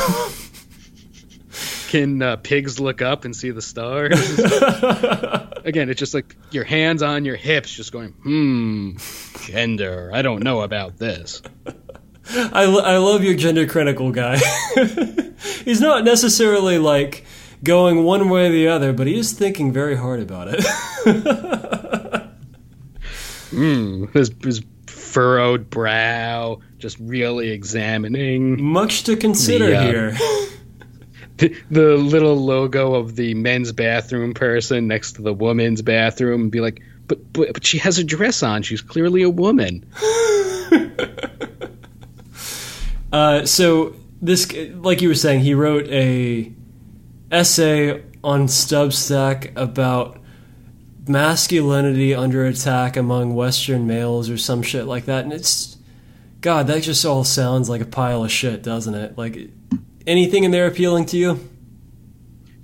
[1.89, 4.13] Can uh, pigs look up and see the stars?
[5.65, 8.97] Again, it's just like your hands on your hips, just going, hmm,
[9.45, 10.11] gender.
[10.13, 11.43] I don't know about this.
[12.29, 14.39] I, lo- I love your gender critical guy.
[15.65, 17.25] He's not necessarily like
[17.63, 20.65] going one way or the other, but he is thinking very hard about it.
[23.51, 30.11] Hmm, his, his furrowed brow, just really examining Much to consider The, uh, here.
[31.39, 36.51] the, the little logo of the men's bathroom person next to the woman's bathroom, and
[36.51, 38.63] be like, but, but but she has a dress on.
[38.63, 39.87] She's clearly a woman.
[43.13, 46.53] Uh, so this, like you were saying, he wrote a
[47.31, 50.19] essay on Substack about
[51.09, 55.77] masculinity under attack among Western males or some shit like that, and it's
[56.41, 59.19] God, that just all sounds like a pile of shit, doesn't it?
[59.19, 59.51] Like
[60.07, 61.41] anything in there appealing to you?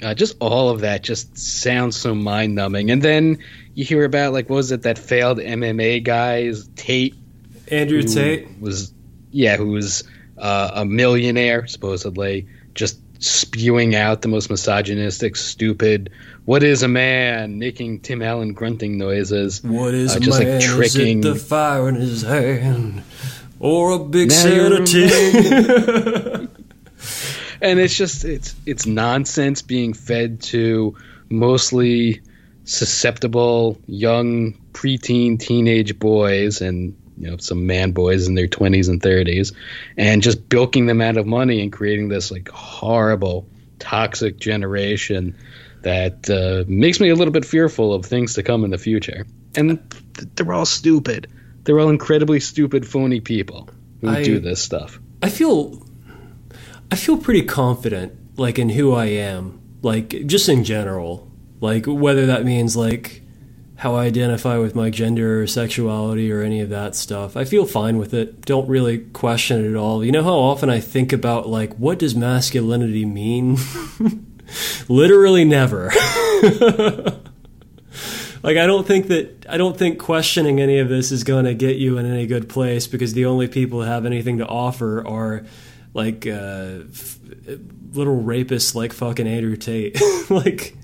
[0.02, 2.90] Uh, just all of that just sounds so mind numbing.
[2.90, 3.38] And then
[3.74, 7.14] you hear about like what was it that failed MMA guys Tate
[7.68, 8.60] Andrew Tate.
[8.60, 8.92] was
[9.30, 10.04] yeah who was
[10.38, 16.10] uh, a millionaire supposedly just spewing out the most misogynistic stupid
[16.44, 20.58] what is a man making Tim Allen grunting noises What is uh, a just man?
[20.58, 23.02] like tricking Is it the fire in his hand,
[23.60, 26.48] or a big Now you're a
[27.62, 30.96] and it's just it's it's nonsense being fed to
[31.30, 32.20] mostly
[32.64, 39.00] susceptible young preteen teenage boys and you know some man boys in their 20s and
[39.00, 39.54] 30s
[39.96, 43.46] and just bilking them out of money and creating this like horrible
[43.78, 45.36] toxic generation
[45.82, 49.26] that uh, makes me a little bit fearful of things to come in the future.
[49.56, 49.80] And
[50.36, 51.28] they're all stupid.
[51.64, 53.68] They're all incredibly stupid phony people
[54.00, 55.00] who I- do this stuff.
[55.22, 55.80] I feel
[56.90, 61.30] I feel pretty confident like in who I am, like just in general.
[61.60, 63.21] Like whether that means like
[63.82, 67.36] how I identify with my gender or sexuality or any of that stuff.
[67.36, 68.42] I feel fine with it.
[68.42, 70.04] Don't really question it at all.
[70.04, 73.58] You know how often I think about like what does masculinity mean?
[74.88, 75.86] Literally never.
[78.44, 81.54] like I don't think that I don't think questioning any of this is going to
[81.54, 85.04] get you in any good place because the only people who have anything to offer
[85.04, 85.44] are
[85.92, 87.18] like uh, f-
[87.92, 90.00] little rapists like fucking Andrew Tate.
[90.30, 90.76] like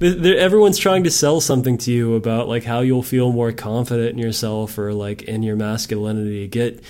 [0.00, 4.18] everyone's trying to sell something to you about like how you'll feel more confident in
[4.18, 6.48] yourself or like in your masculinity.
[6.48, 6.82] Get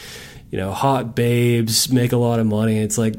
[0.51, 2.79] you know hot babes, make a lot of money.
[2.79, 3.14] It's like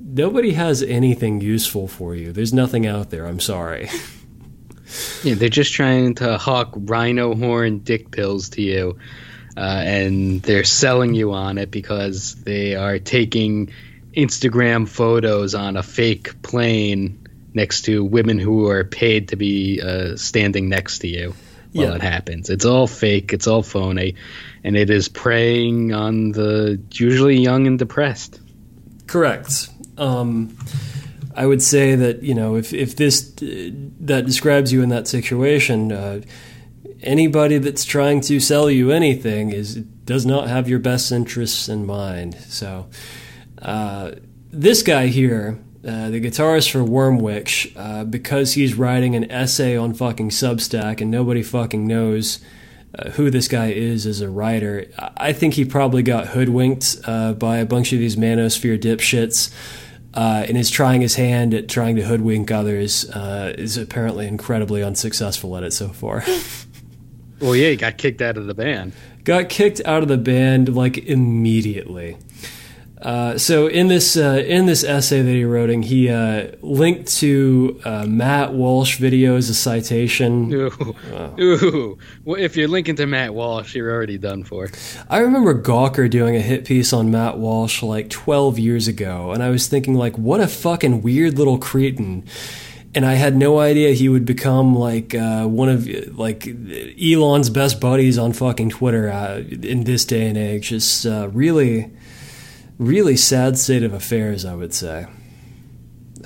[0.00, 2.32] nobody has anything useful for you.
[2.32, 3.26] There's nothing out there.
[3.26, 3.88] I'm sorry.
[5.24, 8.98] Yeah, they're just trying to hawk rhino horn dick pills to you,
[9.56, 13.72] uh, and they're selling you on it because they are taking
[14.16, 17.23] Instagram photos on a fake plane
[17.54, 21.34] next to women who are paid to be uh, standing next to you
[21.72, 21.94] while Yeah.
[21.94, 22.50] it happens.
[22.50, 23.32] It's all fake.
[23.32, 24.14] It's all phony,
[24.62, 28.40] and it is preying on the usually young and depressed.
[29.06, 29.68] Correct.
[29.98, 30.56] Um,
[31.36, 35.08] I would say that you know if if this uh, that describes you in that
[35.08, 36.20] situation, uh,
[37.02, 41.86] anybody that's trying to sell you anything is does not have your best interests in
[41.86, 42.34] mind.
[42.48, 42.86] So
[43.62, 44.12] uh,
[44.50, 49.94] this guy here, uh, the guitarist for Wormwitch, uh, because he's writing an essay on
[49.94, 52.40] fucking Substack and nobody fucking knows
[52.98, 54.86] uh, who this guy is as a writer.
[54.98, 59.52] I I think he probably got hoodwinked uh, by a bunch of these manosphere dipshits.
[60.12, 63.10] Uh, and is trying his hand at trying to hoodwink others.
[63.10, 66.22] Uh, is apparently incredibly unsuccessful at it so far.
[67.40, 68.92] Well, yeah, he got kicked out of the band.
[69.24, 72.16] got kicked out of the band like immediately.
[73.04, 77.78] Uh, so in this uh, in this essay that he wrote, he uh, linked to
[77.84, 80.50] uh, Matt Walsh video as a citation.
[80.52, 80.96] Ooh,
[81.38, 81.98] ooh.
[82.24, 84.70] Well, if you're linking to Matt Walsh, you're already done for.
[85.10, 89.42] I remember Gawker doing a hit piece on Matt Walsh like 12 years ago, and
[89.42, 92.24] I was thinking like, what a fucking weird little cretin.
[92.94, 95.86] And I had no idea he would become like uh, one of
[96.16, 100.68] like Elon's best buddies on fucking Twitter uh, in this day and age.
[100.68, 101.90] Just uh, really,
[102.78, 105.06] really sad state of affairs, I would say.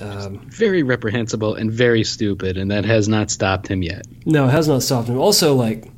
[0.00, 4.06] Um, Very reprehensible and very stupid, and that has not stopped him yet.
[4.24, 5.18] No, it has not stopped him.
[5.18, 5.90] Also, like,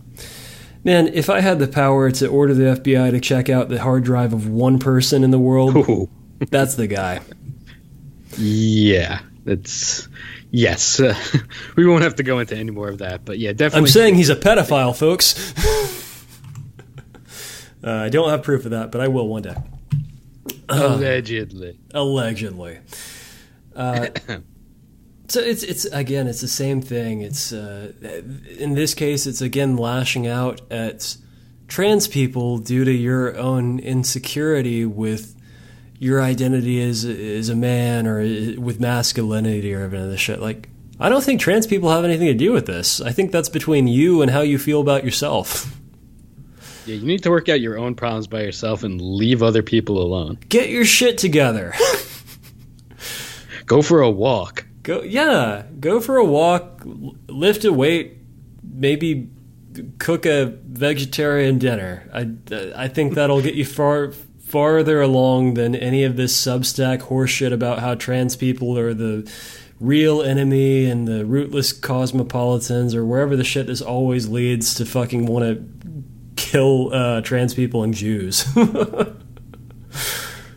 [0.85, 4.05] man, if I had the power to order the FBI to check out the hard
[4.05, 6.09] drive of one person in the world,
[6.51, 7.21] that's the guy.
[8.39, 10.09] Yeah, it's
[10.51, 10.99] yes.
[10.99, 11.15] Uh,
[11.77, 13.89] we won't have to go into any more of that, but yeah, definitely.
[13.89, 15.53] I'm saying he's a pedophile, folks.
[17.85, 19.57] uh, I don't have proof of that, but I will one day.
[20.71, 21.79] Allegedly.
[21.95, 22.79] Allegedly.
[23.75, 24.09] Uh,
[25.29, 27.23] so it's it's again it's the same thing.
[27.23, 27.93] It's uh,
[28.59, 31.17] in this case it's again lashing out at
[31.69, 35.37] trans people due to your own insecurity with
[35.99, 38.21] your identity as as a man or
[38.61, 40.41] with masculinity or any of this shit.
[40.41, 43.01] Like I don't think trans people have anything to do with this.
[43.01, 45.77] I think that's between you and how you feel about yourself.
[46.91, 50.03] Yeah, you need to work out your own problems by yourself and leave other people
[50.03, 50.39] alone.
[50.49, 51.73] Get your shit together.
[53.67, 54.67] Go for a walk.
[54.83, 56.83] Go, yeah, go for a walk,
[57.29, 58.17] lift a weight,
[58.65, 59.29] maybe
[59.99, 62.11] cook a vegetarian dinner.
[62.13, 62.31] I,
[62.75, 67.79] I think that'll get you far farther along than any of this Substack horseshit about
[67.79, 69.31] how trans people are the
[69.79, 75.27] real enemy and the rootless cosmopolitans or wherever the shit this always leads to fucking
[75.27, 75.89] want to
[76.41, 78.45] kill uh, trans people and Jews.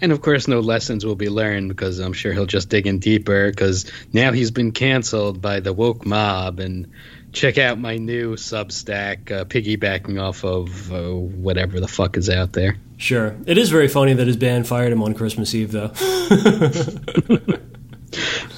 [0.01, 2.99] And of course, no lessons will be learned because I'm sure he'll just dig in
[2.99, 6.59] deeper because now he's been canceled by the woke mob.
[6.59, 6.91] And
[7.31, 12.51] check out my new Substack, uh, piggybacking off of uh, whatever the fuck is out
[12.51, 12.75] there.
[12.97, 15.93] sure, it is very funny that his band fired him on Christmas Eve, though.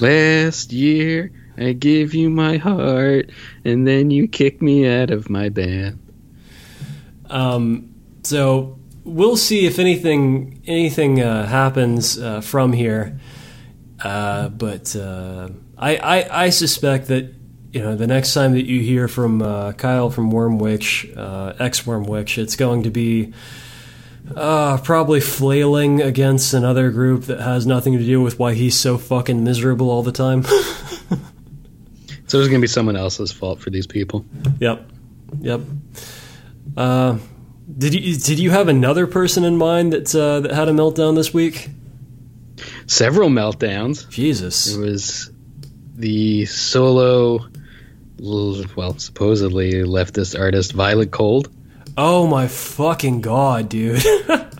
[0.00, 3.30] Last year, I gave you my heart,
[3.64, 6.00] and then you kicked me out of my band.
[7.30, 13.18] Um, so we'll see if anything anything uh, happens uh, from here.
[14.02, 15.48] Uh, but uh,
[15.78, 17.34] I, I I suspect that
[17.72, 21.82] you know, the next time that you hear from uh, Kyle from Wormwitch, uh, ex
[21.82, 23.34] Wormwitch, it's going to be
[24.34, 28.96] uh, probably flailing against another group that has nothing to do with why he's so
[28.96, 30.44] fucking miserable all the time.
[32.28, 34.24] So it's going to be someone else's fault for these people.
[34.58, 34.90] yep,
[35.40, 35.60] yep.
[36.76, 37.18] Uh,
[37.78, 41.14] did you did you have another person in mind that uh, that had a meltdown
[41.14, 41.68] this week?
[42.86, 44.08] Several meltdowns.
[44.08, 44.74] Jesus.
[44.74, 45.30] It was
[45.94, 47.48] the solo,
[48.20, 51.50] well, supposedly leftist artist Violet Cold.
[51.96, 54.04] Oh my fucking god, dude.
[54.04, 54.50] it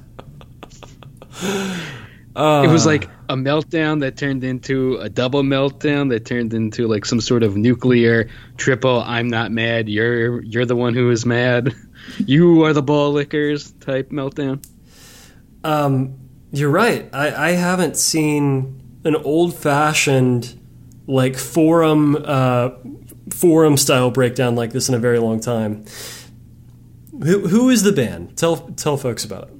[2.34, 7.20] was like a meltdown that turned into a double meltdown that turned into like some
[7.20, 11.74] sort of nuclear triple I'm not mad, you're you're the one who is mad.
[12.18, 14.66] You are the ball lickers type meltdown.
[15.64, 16.18] Um,
[16.52, 17.08] you're right.
[17.12, 20.60] I, I haven't seen an old fashioned
[21.06, 22.70] like forum uh,
[23.30, 25.84] forum style breakdown like this in a very long time.
[27.22, 28.36] Who who is the band?
[28.36, 29.54] Tell tell folks about it.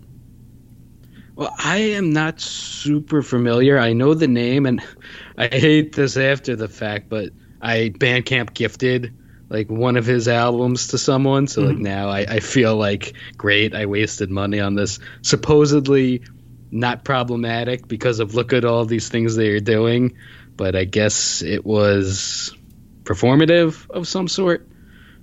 [1.37, 3.79] Well, I am not super familiar.
[3.79, 4.83] I know the name, and
[5.39, 7.31] I hate this after the fact, but
[7.61, 9.15] I Bandcamp gifted
[9.49, 13.75] like one of his albums to someone, so like now I, I feel like great.
[13.75, 16.23] I wasted money on this supposedly
[16.71, 20.17] not problematic because of look at all these things they are doing,
[20.57, 22.57] but I guess it was
[23.05, 24.69] performative of some sort.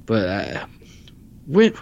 [0.06, 0.66] But uh,
[1.46, 1.74] when,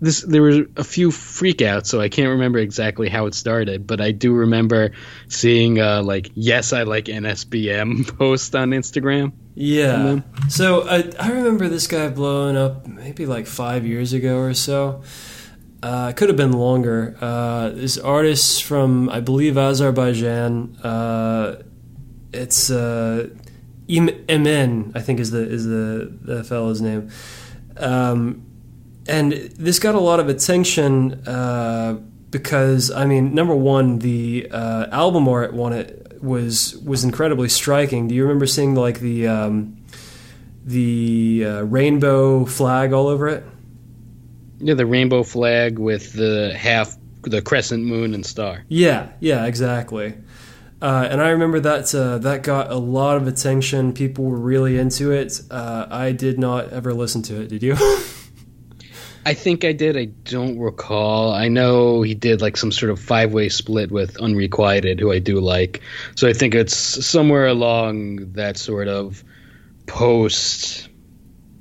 [0.00, 3.86] this there were a few freakouts, so I can't remember exactly how it started.
[3.86, 4.92] But I do remember
[5.28, 9.32] seeing uh, like yes, I like NSBM post on Instagram.
[9.54, 10.20] Yeah.
[10.48, 15.02] So I, I remember this guy blowing up maybe like five years ago or so.
[15.82, 17.16] Uh, it could have been longer.
[17.20, 20.76] Uh, this artist from, I believe, Azerbaijan.
[20.82, 21.62] Uh,
[22.32, 23.28] it's uh,
[23.88, 27.10] Emin, I think is the is the, the fellow's name.
[27.76, 28.47] Um,
[29.08, 31.98] and this got a lot of attention uh,
[32.30, 38.08] because, I mean, number one, the uh, album art on it was was incredibly striking.
[38.08, 39.76] Do you remember seeing like the um,
[40.64, 43.44] the uh, rainbow flag all over it?
[44.58, 48.64] Yeah, the rainbow flag with the half, the crescent moon and star.
[48.68, 50.14] Yeah, yeah, exactly.
[50.80, 53.92] Uh, and I remember that uh, that got a lot of attention.
[53.92, 55.40] People were really into it.
[55.50, 57.48] Uh, I did not ever listen to it.
[57.48, 57.76] Did you?
[59.28, 59.98] I think I did.
[59.98, 61.34] I don't recall.
[61.34, 65.18] I know he did like some sort of five way split with Unrequited, who I
[65.18, 65.82] do like.
[66.14, 69.22] So I think it's somewhere along that sort of
[69.86, 70.88] post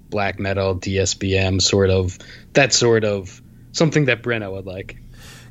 [0.09, 2.17] black metal DSBM sort of
[2.53, 3.41] that sort of
[3.73, 4.97] something that Brenna would like.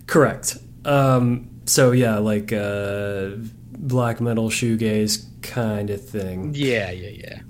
[0.07, 0.57] Correct.
[0.87, 3.33] Um, so yeah, like uh,
[3.73, 6.53] black metal shoegaze kind of thing.
[6.55, 7.41] Yeah, yeah, yeah.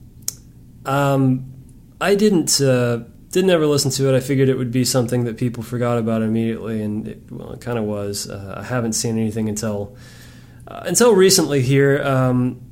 [0.85, 1.53] Um,
[2.01, 3.05] I didn't uh,
[3.37, 4.17] didn't ever listen to it.
[4.17, 7.61] I figured it would be something that people forgot about immediately, and it, well, it
[7.61, 8.31] kind of was.
[8.31, 9.95] Uh, I haven't seen anything until
[10.67, 12.03] uh, until recently here.
[12.03, 12.63] Um,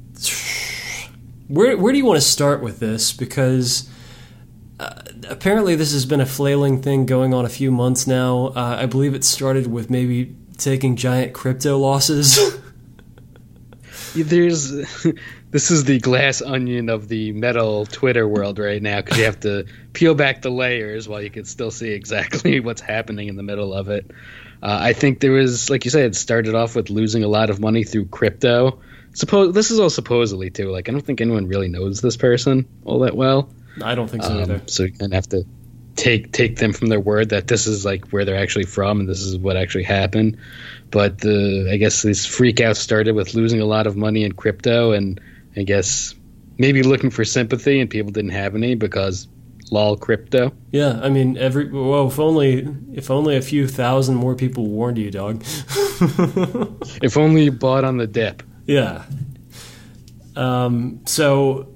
[1.49, 3.13] where where do you want to start with this?
[3.13, 3.91] Because
[4.81, 8.47] uh, apparently this has been a flailing thing going on a few months now.
[8.47, 12.59] Uh, I believe it started with maybe taking giant crypto losses.
[14.15, 14.73] There's
[15.55, 19.39] this is the glass onion of the metal Twitter world right now because you have
[19.39, 23.45] to peel back the layers while you can still see exactly what's happening in the
[23.45, 24.11] middle of it.
[24.61, 27.51] Uh, I think there was, like you said, it started off with losing a lot
[27.51, 28.81] of money through crypto.
[29.13, 30.73] Suppose this is all supposedly too.
[30.73, 33.49] Like I don't think anyone really knows this person all that well.
[33.81, 34.63] I don't think so Um, either.
[34.67, 35.45] so you kind of have to
[35.95, 39.09] take take them from their word that this is like where they're actually from and
[39.09, 40.39] this is what actually happened.
[40.91, 44.33] But the I guess this freak out started with losing a lot of money in
[44.33, 45.21] crypto and
[45.57, 46.15] I guess
[46.59, 49.29] maybe looking for sympathy and people didn't have any because
[49.71, 50.53] lol crypto.
[50.73, 54.99] Yeah, I mean, every well, if only if only a few thousand more people warned
[54.99, 55.43] you, dog.
[57.03, 58.43] If only you bought on the dip.
[58.67, 59.05] yeah.
[60.37, 61.01] Um.
[61.07, 61.75] So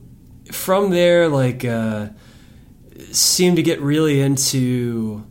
[0.50, 2.08] from there, like, uh,
[3.12, 5.24] seemed to get really into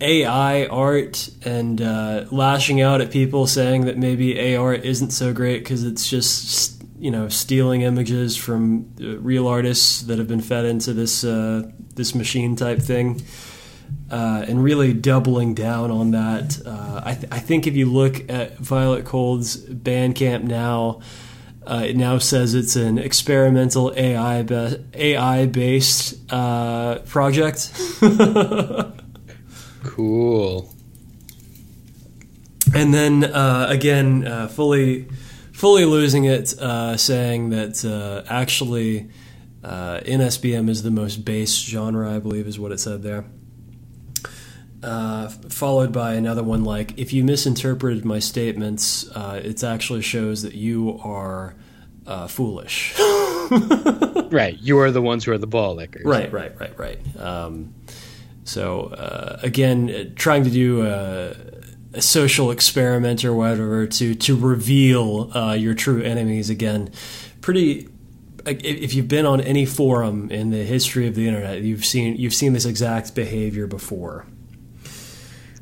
[0.00, 5.32] AI art and uh, lashing out at people saying that maybe AI art isn't so
[5.32, 10.40] great because it's just you know stealing images from uh, real artists that have been
[10.40, 11.62] fed into this uh,
[11.96, 13.20] this machine type thing.
[14.10, 16.58] Uh, and really doubling down on that.
[16.66, 21.00] Uh, I, th- I think if you look at Violet Cold's Bandcamp now,
[21.66, 27.70] uh, it now says it's an experimental AI be- AI based uh, project.
[29.84, 30.72] Cool.
[32.74, 35.06] and then uh, again, uh, fully
[35.62, 39.08] fully losing it, uh, saying that uh, actually
[39.64, 43.24] Uh, NSBM is the most base genre, I believe, is what it said there.
[44.82, 50.42] Uh, followed by another one like, if you misinterpreted my statements, uh, it actually shows
[50.42, 51.54] that you are
[52.08, 52.92] uh, foolish.
[54.32, 54.58] right.
[54.60, 56.04] You are the ones who are the ball lickers.
[56.04, 56.98] Right, right, right, right.
[57.20, 57.72] Um,
[58.42, 60.82] so, uh, again, trying to do
[61.94, 66.90] a, social experiment or whatever to, to reveal uh, your true enemies again.
[67.40, 67.88] Pretty
[68.44, 72.34] if you've been on any forum in the history of the internet, you've seen you've
[72.34, 74.26] seen this exact behavior before.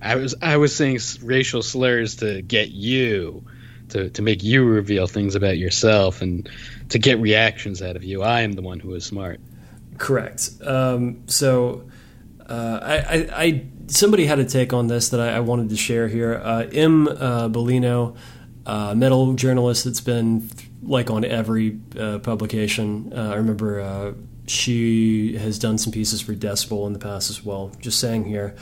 [0.01, 3.45] I was I was saying racial slurs to get you
[3.91, 6.49] to to make you reveal things about yourself and
[6.89, 8.22] to get reactions out of you.
[8.22, 9.41] I am the one who is smart.
[9.99, 10.51] Correct.
[10.64, 11.91] Um, so
[12.49, 15.76] uh, I, I, I, somebody had a take on this that I, I wanted to
[15.76, 16.41] share here.
[16.43, 17.09] Uh, M.
[17.09, 18.16] Uh, Bellino,
[18.66, 20.49] uh, metal journalist that's been
[20.82, 23.12] like on every uh, publication.
[23.14, 24.12] Uh, I remember uh,
[24.47, 27.72] she has done some pieces for Decibel in the past as well.
[27.80, 28.55] Just saying here.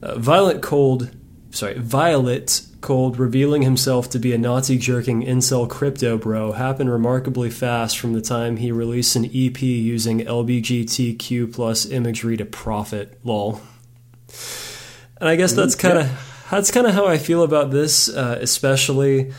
[0.00, 1.10] Violent Cold,
[1.50, 7.50] sorry, Violet Cold revealing himself to be a Nazi jerking incel crypto bro happened remarkably
[7.50, 13.18] fast from the time he released an EP using LBGTQ plus imagery to profit.
[13.24, 13.60] Lol.
[15.20, 18.38] And I guess that's kind of that's kind of how I feel about this, uh,
[18.40, 19.32] especially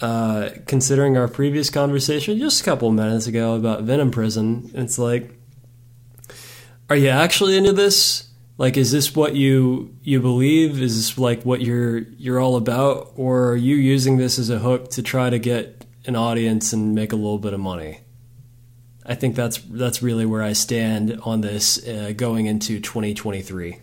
[0.00, 4.70] uh, considering our previous conversation just a couple minutes ago about Venom Prison.
[4.74, 5.30] It's like,
[6.88, 8.28] are you actually into this?
[8.56, 10.82] Like, is this what you you believe?
[10.82, 14.58] Is this like what you're you're all about, or are you using this as a
[14.58, 18.00] hook to try to get an audience and make a little bit of money?
[19.06, 23.78] I think that's that's really where I stand on this uh, going into 2023.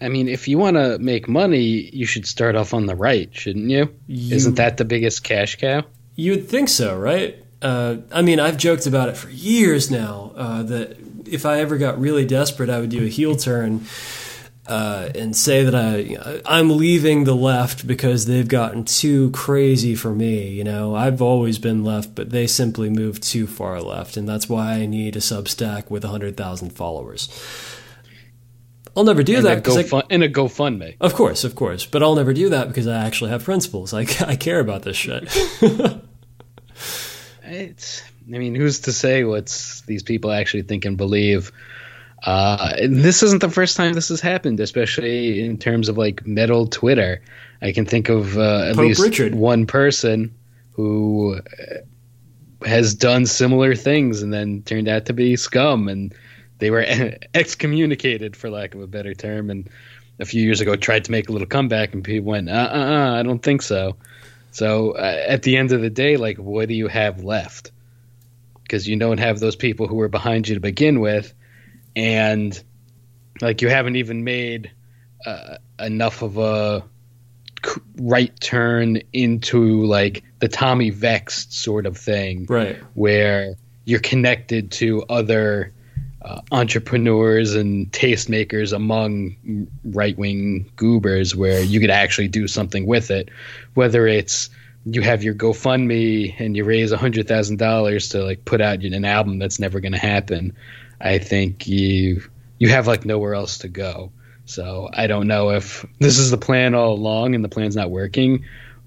[0.00, 3.28] I mean, if you want to make money, you should start off on the right,
[3.32, 3.94] shouldn't you?
[4.06, 5.84] you Isn't that the biggest cash cow?
[6.16, 7.36] You would think so, right?
[7.62, 10.96] Uh, I mean, I've joked about it for years now uh, that
[11.26, 13.86] if I ever got really desperate, I would do a heel turn
[14.66, 20.14] uh, and say that I I'm leaving the left because they've gotten too crazy for
[20.14, 20.48] me.
[20.48, 24.48] You know, I've always been left, but they simply moved too far left, and that's
[24.48, 27.28] why I need a Substack with hundred thousand followers.
[28.96, 30.96] I'll never do and that because fun, in a GoFundMe.
[31.00, 33.94] Of course, of course, but I'll never do that because I actually have principles.
[33.94, 35.24] I, I care about this shit.
[37.44, 39.46] it's I mean, who's to say what
[39.86, 41.50] these people actually think and believe?
[42.22, 46.66] Uh, this isn't the first time this has happened, especially in terms of like metal
[46.66, 47.22] Twitter.
[47.62, 49.34] I can think of uh, at Pope least Richard.
[49.34, 50.34] one person
[50.72, 56.14] who uh, has done similar things and then turned out to be scum, and
[56.60, 56.84] they were
[57.34, 59.68] excommunicated, for lack of a better term, and
[60.18, 62.76] a few years ago tried to make a little comeback, and people went, "Uh, uh,
[62.76, 63.96] uh I don't think so."
[64.52, 67.70] So uh, at the end of the day, like, what do you have left?
[68.70, 71.34] because you don't have those people who were behind you to begin with,
[71.96, 72.62] and
[73.40, 74.70] like you haven't even made
[75.26, 76.84] uh, enough of a
[77.96, 82.76] right turn into like the Tommy Vext sort of thing, right?
[82.94, 85.72] Where you're connected to other
[86.22, 93.10] uh, entrepreneurs and tastemakers among right wing goobers, where you could actually do something with
[93.10, 93.30] it,
[93.74, 94.50] whether it's
[94.86, 99.04] you have your GoFundMe and you raise hundred thousand dollars to like put out an
[99.04, 100.56] album that's never going to happen,
[101.00, 102.22] I think you
[102.58, 104.12] you have like nowhere else to go.
[104.44, 107.90] So I don't know if this is the plan all along and the plan's not
[107.90, 108.44] working,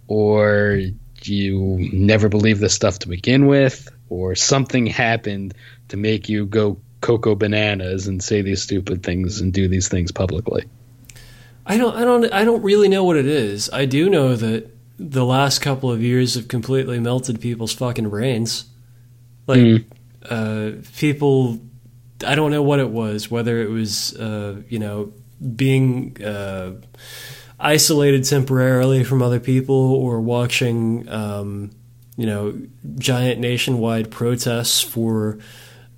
[0.08, 0.80] or
[1.24, 5.54] you never believe this stuff to begin with, or something happened
[5.88, 10.12] to make you go cocoa bananas and say these stupid things and do these things
[10.12, 10.64] publicly.
[11.66, 13.70] I don't I don't I don't really know what it is.
[13.72, 18.66] I do know that the last couple of years have completely melted people's fucking brains.
[19.47, 19.86] Like, mm.
[20.30, 21.60] uh, people,
[22.26, 25.14] I don't know what it was, whether it was, uh, you know,
[25.56, 26.74] being uh,
[27.60, 31.72] isolated temporarily from other people or watching, um,
[32.16, 32.58] you know,
[32.97, 35.39] giant nationwide protests for,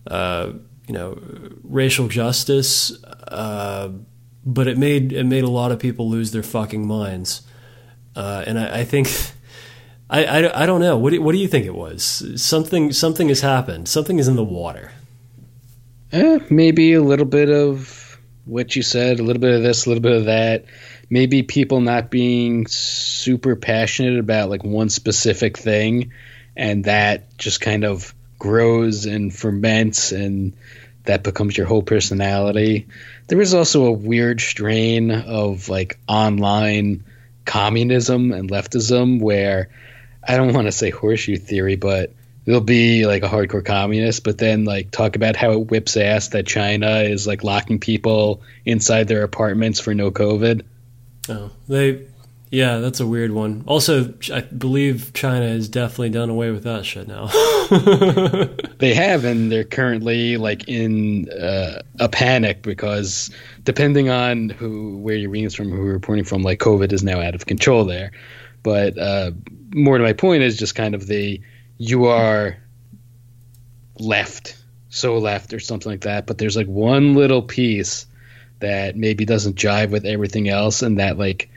[0.08, 0.53] uh,
[0.88, 1.18] you know,
[1.64, 2.92] racial justice.
[3.04, 3.90] Uh,
[4.46, 7.42] but it made it made a lot of people lose their fucking minds.
[8.16, 9.10] Uh, and I, I think
[10.10, 10.98] I, I, I, don't know.
[10.98, 12.42] What do, what do you think it was?
[12.42, 13.88] Something something has happened.
[13.88, 14.92] Something is in the water.
[16.12, 19.90] Eh, maybe a little bit of what you said, a little bit of this, a
[19.90, 20.66] little bit of that.
[21.10, 26.12] Maybe people not being super passionate about like one specific thing,
[26.56, 30.54] and that just kind of grows and ferments, and
[31.04, 32.88] that becomes your whole personality.
[33.28, 37.04] There is also a weird strain of like online
[37.46, 39.70] communism and leftism where
[40.28, 42.12] I don't want to say horseshoe theory, but
[42.46, 46.30] they'll be like a hardcore communist, but then like talk about how it whips ass
[46.30, 50.64] that China is like locking people inside their apartments for no COVID.
[51.30, 52.06] Oh, they,
[52.52, 53.64] yeah, that's a weird one.
[53.66, 57.28] Also, I believe China has definitely done away with that shit now.
[58.78, 63.32] they have, and they're currently like in uh, a panic because
[63.64, 67.20] depending on who where you're reading from, who you're reporting from, like COVID is now
[67.20, 68.12] out of control there.
[68.62, 69.32] But uh,
[69.74, 71.41] more to my point is just kind of the
[71.78, 72.58] you are
[74.00, 74.56] left,
[74.89, 76.28] so left or something like that.
[76.28, 78.06] But there's like one little piece
[78.60, 81.50] that maybe doesn't jive with everything else, and that like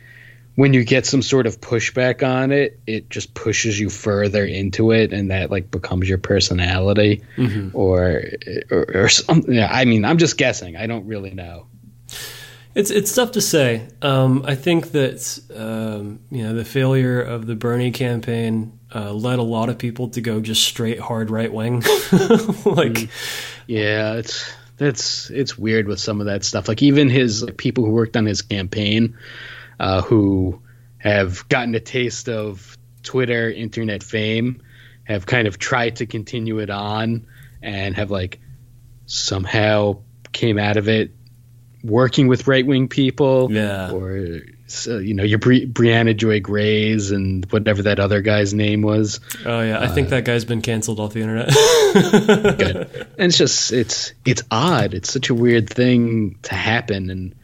[0.59, 4.91] when you get some sort of pushback on it, it just pushes you further into
[4.91, 7.77] it, and that like becomes your personality, mm-hmm.
[7.77, 8.25] or,
[8.69, 9.55] or or something.
[9.55, 10.75] Yeah, I mean, I'm just guessing.
[10.75, 11.69] I don't really know.
[12.75, 13.87] It's it's tough to say.
[14.03, 19.39] Um, I think that um, you know the failure of the Bernie campaign uh, led
[19.39, 21.83] a lot of people to go just straight hard right wing.
[21.83, 23.09] like, mm.
[23.69, 26.67] yeah, it's that's it's weird with some of that stuff.
[26.67, 29.17] Like even his like, people who worked on his campaign,
[29.79, 30.61] uh, who
[30.99, 34.63] have gotten a taste of Twitter internet fame,
[35.05, 37.27] have kind of tried to continue it on
[37.63, 38.41] and have like
[39.07, 39.99] somehow
[40.33, 41.13] came out of it
[41.83, 47.11] working with right wing people, yeah, or so, you know your Bri- Briahna Joy Grays
[47.11, 49.21] and whatever that other guy's name was.
[49.45, 51.49] Oh yeah, I uh, think that guy's been canceled off the internet.
[52.59, 53.07] good.
[53.19, 54.95] And it's just it's it's odd.
[54.95, 57.35] It's such a weird thing to happen, and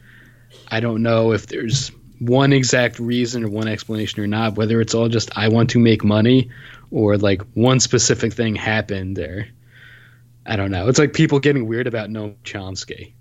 [0.67, 4.55] I don't know if there's one exact reason or one explanation or not.
[4.55, 6.49] Whether it's all just I want to make money,
[6.91, 9.49] or like one specific thing happened there.
[10.45, 10.87] I don't know.
[10.87, 13.13] It's like people getting weird about Noam Chomsky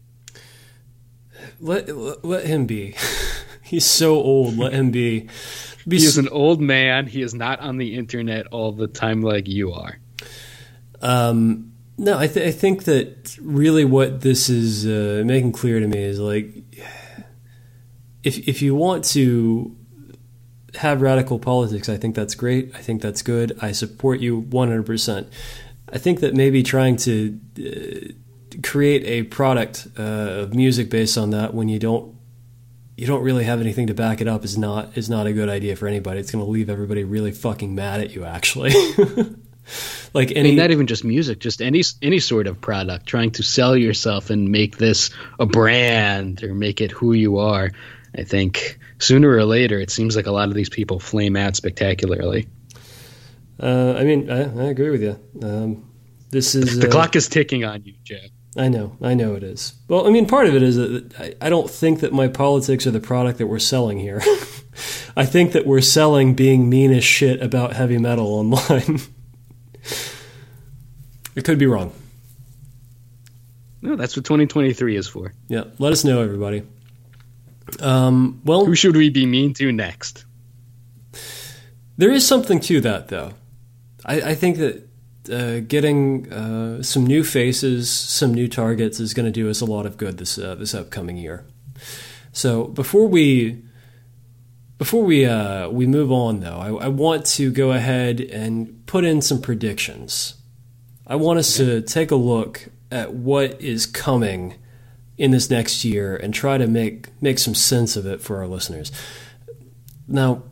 [1.61, 2.95] let, let, him be.
[3.63, 4.57] He's so old.
[4.59, 5.29] Let him be.
[5.87, 7.07] be he is an old man.
[7.07, 9.99] He is not on the internet all the time like you are.
[11.01, 15.87] Um, no, I, th- I think that really what this is uh, making clear to
[15.87, 16.55] me is like,
[18.25, 19.77] if if you want to
[20.77, 22.73] have radical politics, I think that's great.
[22.75, 23.57] I think that's good.
[23.63, 25.29] I support you one hundred percent.
[25.93, 30.03] I think that maybe trying to uh, create a product uh,
[30.43, 32.15] of music based on that when you don't
[32.97, 35.49] you don't really have anything to back it up is not is not a good
[35.49, 36.21] idea for anybody.
[36.21, 38.25] It's going to leave everybody really fucking mad at you.
[38.25, 38.71] Actually,
[40.15, 43.07] like any I mean, not even just music, just any any sort of product.
[43.07, 47.73] Trying to sell yourself and make this a brand or make it who you are.
[48.17, 51.57] I think sooner or later, it seems like a lot of these people flame out
[51.57, 52.49] spectacularly.
[53.61, 55.19] Uh, I mean, I, I, agree with you.
[55.43, 55.91] Um,
[56.31, 58.31] this is the uh, clock is ticking on you, Jeff.
[58.57, 59.75] I know, I know it is.
[59.89, 62.93] Well, I mean, part of it is that I don't think that my politics are
[62.93, 64.23] the product that we're selling here.
[65.17, 69.01] I think that we're selling being mean as shit about heavy metal online.
[71.35, 71.93] it could be wrong.
[73.83, 75.33] No, that's what 2023 is for.
[75.49, 76.63] Yeah, let us know, everybody.
[77.81, 80.25] Um, well, who should we be mean to next?
[81.97, 83.33] There is something to that, though.
[84.05, 84.89] I, I think that
[85.31, 89.65] uh, getting uh, some new faces, some new targets is going to do us a
[89.65, 91.45] lot of good this uh, this upcoming year.
[92.33, 93.63] So before we
[94.79, 99.05] before we uh, we move on, though, I, I, want to go ahead and put
[99.05, 100.35] in some predictions.
[101.07, 104.57] I want us to take a look at what is coming
[105.17, 108.47] in this next year and try to make make some sense of it for our
[108.47, 108.91] listeners.
[110.09, 110.43] Now,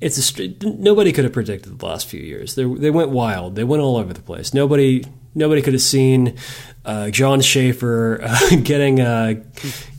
[0.00, 2.54] it's a nobody could have predicted the last few years.
[2.54, 3.56] They, they went wild.
[3.56, 4.54] They went all over the place.
[4.54, 5.04] Nobody
[5.34, 6.36] nobody could have seen
[6.84, 9.34] uh, Jon Schaffer uh, getting uh,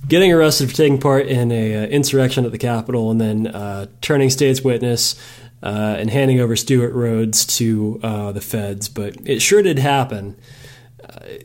[0.07, 3.87] getting arrested for taking part in a uh, insurrection at the Capitol and then uh,
[4.01, 5.15] turning state's witness
[5.61, 8.87] uh, and handing over Stewart Rhodes to the feds.
[8.89, 10.37] But it sure did happen.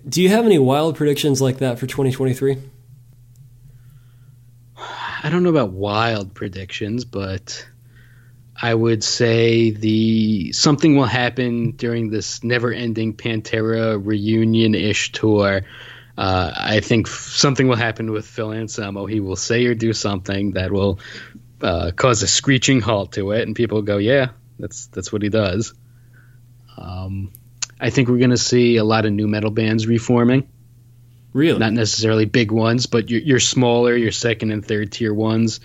[0.08, 2.58] Do you have any wild predictions like that for 2023?
[4.76, 7.66] I don't know about wild predictions, but
[8.60, 15.62] I would say the something will happen during this never-ending Pantera reunion-ish tour.
[16.16, 19.06] Uh, I think something will happen with Phil Anselmo.
[19.06, 21.00] He will say or do something that will
[21.60, 25.30] uh, cause a screeching halt to it, and people go, "Yeah, that's that's what he
[25.30, 25.74] does."
[26.76, 27.32] Um,
[27.84, 30.48] I think we're going to see a lot of new metal bands reforming.
[31.34, 31.58] Really?
[31.58, 35.60] Not necessarily big ones, but your, your smaller, your second and third tier ones.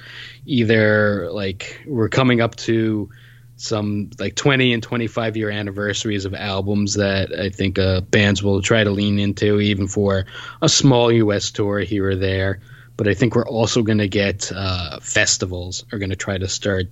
[0.45, 3.09] Either like we're coming up to
[3.55, 8.61] some like 20 and 25 year anniversaries of albums that I think uh, bands will
[8.61, 10.25] try to lean into, even for
[10.61, 11.51] a small U.S.
[11.51, 12.59] tour here or there.
[12.97, 16.49] But I think we're also going to get uh, festivals are going to try to
[16.49, 16.87] start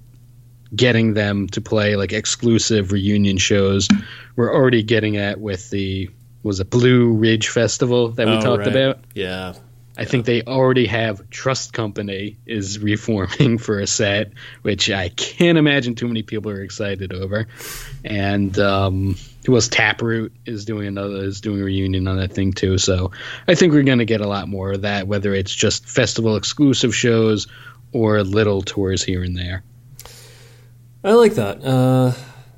[0.76, 3.88] getting them to play like exclusive reunion shows.
[4.36, 6.10] We're already getting at with the
[6.44, 8.68] was it Blue Ridge Festival that we Oh, talked right.
[8.76, 9.00] about.
[9.14, 9.54] Yeah.
[10.00, 15.58] I think they already have Trust Company is reforming for a set, which I can't
[15.58, 17.48] imagine too many people are excited over.
[18.06, 19.16] And um,
[19.48, 19.68] who else?
[19.70, 22.78] Taproot is doing another is doing a reunion on that thing too.
[22.78, 23.12] So
[23.48, 26.36] I think we're going to get a lot more of that, whether it's just festival
[26.36, 27.48] exclusive shows
[27.92, 29.64] or little tours here and there.
[31.04, 31.64] I like that.
[31.64, 32.14] Uh,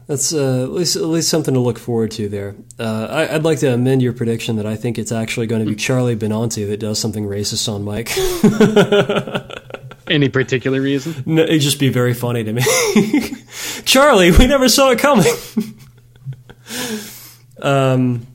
[0.08, 2.56] that's uh, at least at least something to look forward to there.
[2.80, 5.70] Uh, I, I'd like to amend your prediction that I think it's actually going to
[5.70, 8.10] be Charlie Benante that does something racist on mic.
[10.08, 11.22] Any particular reason?
[11.28, 12.64] no, it'd just be very funny to me.
[13.86, 15.28] Charlie, we never saw it coming.
[17.62, 18.26] um,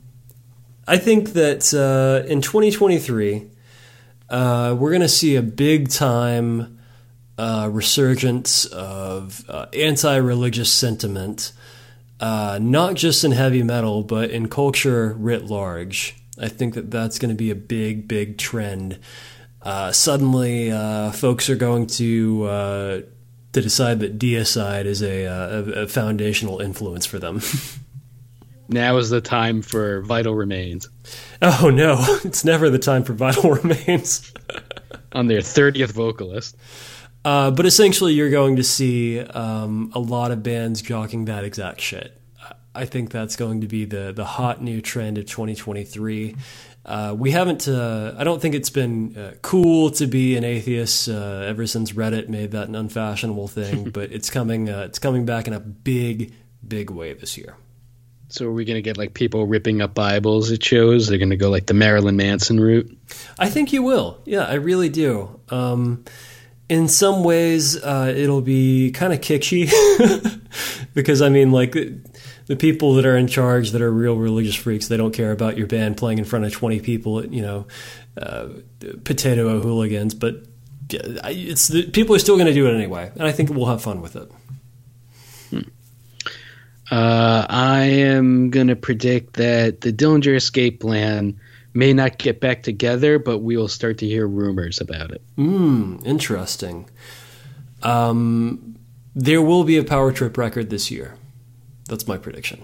[0.87, 3.49] I think that uh, in 2023,
[4.29, 6.74] uh, we're going to see a big time
[7.37, 11.51] uh, resurgence of uh, anti religious sentiment,
[12.19, 16.15] uh, not just in heavy metal, but in culture writ large.
[16.39, 18.99] I think that that's going to be a big, big trend.
[19.61, 23.01] Uh, suddenly, uh, folks are going to uh,
[23.53, 27.41] to decide that deicide is a, uh, a, a foundational influence for them.
[28.67, 30.89] Now is the time for Vital Remains
[31.41, 34.33] oh no, it's never the time for vital remains.
[35.11, 36.57] on their 30th vocalist.
[37.25, 41.81] Uh, but essentially, you're going to see um, a lot of bands jockeying that exact
[41.81, 42.21] shit.
[42.75, 46.35] I think that's going to be the the hot new trend of 2023.
[46.85, 47.67] Uh, we haven't.
[47.67, 51.93] Uh, I don't think it's been uh, cool to be an atheist uh, ever since
[51.93, 53.89] Reddit made that an unfashionable thing.
[53.93, 54.69] but it's coming.
[54.69, 56.33] Uh, it's coming back in a big,
[56.67, 57.55] big way this year.
[58.27, 61.07] So are we going to get like people ripping up Bibles at shows?
[61.07, 62.95] They're going to go like the Marilyn Manson route.
[63.39, 64.19] I think you will.
[64.25, 65.39] Yeah, I really do.
[65.49, 66.05] Um,
[66.69, 69.71] in some ways, uh, it'll be kind of kitschy
[70.93, 71.73] because I mean, like
[72.47, 75.57] the, people that are in charge that are real religious freaks, they don't care about
[75.57, 77.19] your band playing in front of twenty people.
[77.19, 77.67] At, you know,
[78.19, 78.49] uh,
[79.03, 80.43] potato hooligans, but
[80.89, 83.81] it's the, people are still going to do it anyway, and I think we'll have
[83.81, 84.31] fun with it.
[86.91, 91.39] Uh, I am going to predict that the Dillinger Escape Plan
[91.75, 95.21] may not get back together, but we will start to hear rumors about it.
[95.35, 96.89] Hmm, interesting.
[97.83, 98.77] Um,
[99.13, 101.15] there will be a Power Trip record this year.
[101.87, 102.61] That's my prediction.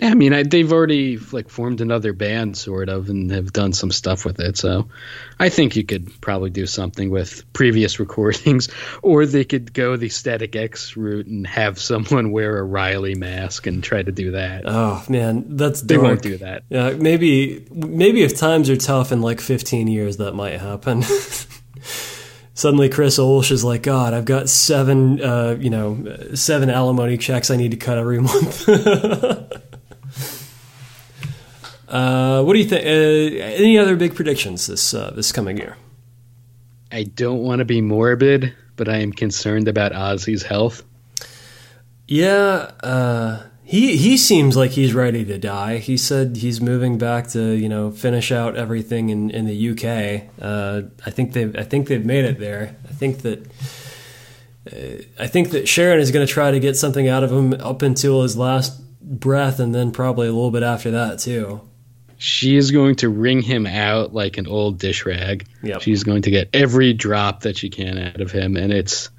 [0.00, 3.72] Yeah, I mean, I, they've already like formed another band, sort of, and have done
[3.72, 4.58] some stuff with it.
[4.58, 4.88] So,
[5.38, 8.68] I think you could probably do something with previous recordings,
[9.02, 13.66] or they could go the Static X route and have someone wear a Riley mask
[13.66, 14.64] and try to do that.
[14.66, 16.64] Oh man, that's they won't do that.
[16.68, 21.04] Yeah, maybe maybe if times are tough in like 15 years, that might happen.
[22.56, 27.50] Suddenly, Chris Ulsh is like, God, I've got seven, uh, you know, seven alimony checks
[27.50, 28.66] I need to cut every month.
[31.96, 32.84] Uh, what do you think?
[32.84, 35.76] Uh, any other big predictions this uh, this coming year?
[36.92, 40.82] I don't want to be morbid, but I am concerned about Ozzy's health.
[42.06, 45.78] Yeah, uh, he he seems like he's ready to die.
[45.78, 50.28] He said he's moving back to you know finish out everything in, in the UK.
[50.40, 52.76] Uh, I think they I think they've made it there.
[52.84, 53.46] I think that
[54.70, 57.54] uh, I think that Sharon is going to try to get something out of him
[57.54, 61.62] up until his last breath, and then probably a little bit after that too.
[62.18, 65.46] She is going to wring him out like an old dish rag.
[65.62, 65.82] Yep.
[65.82, 69.10] She's going to get every drop that she can out of him, and it's.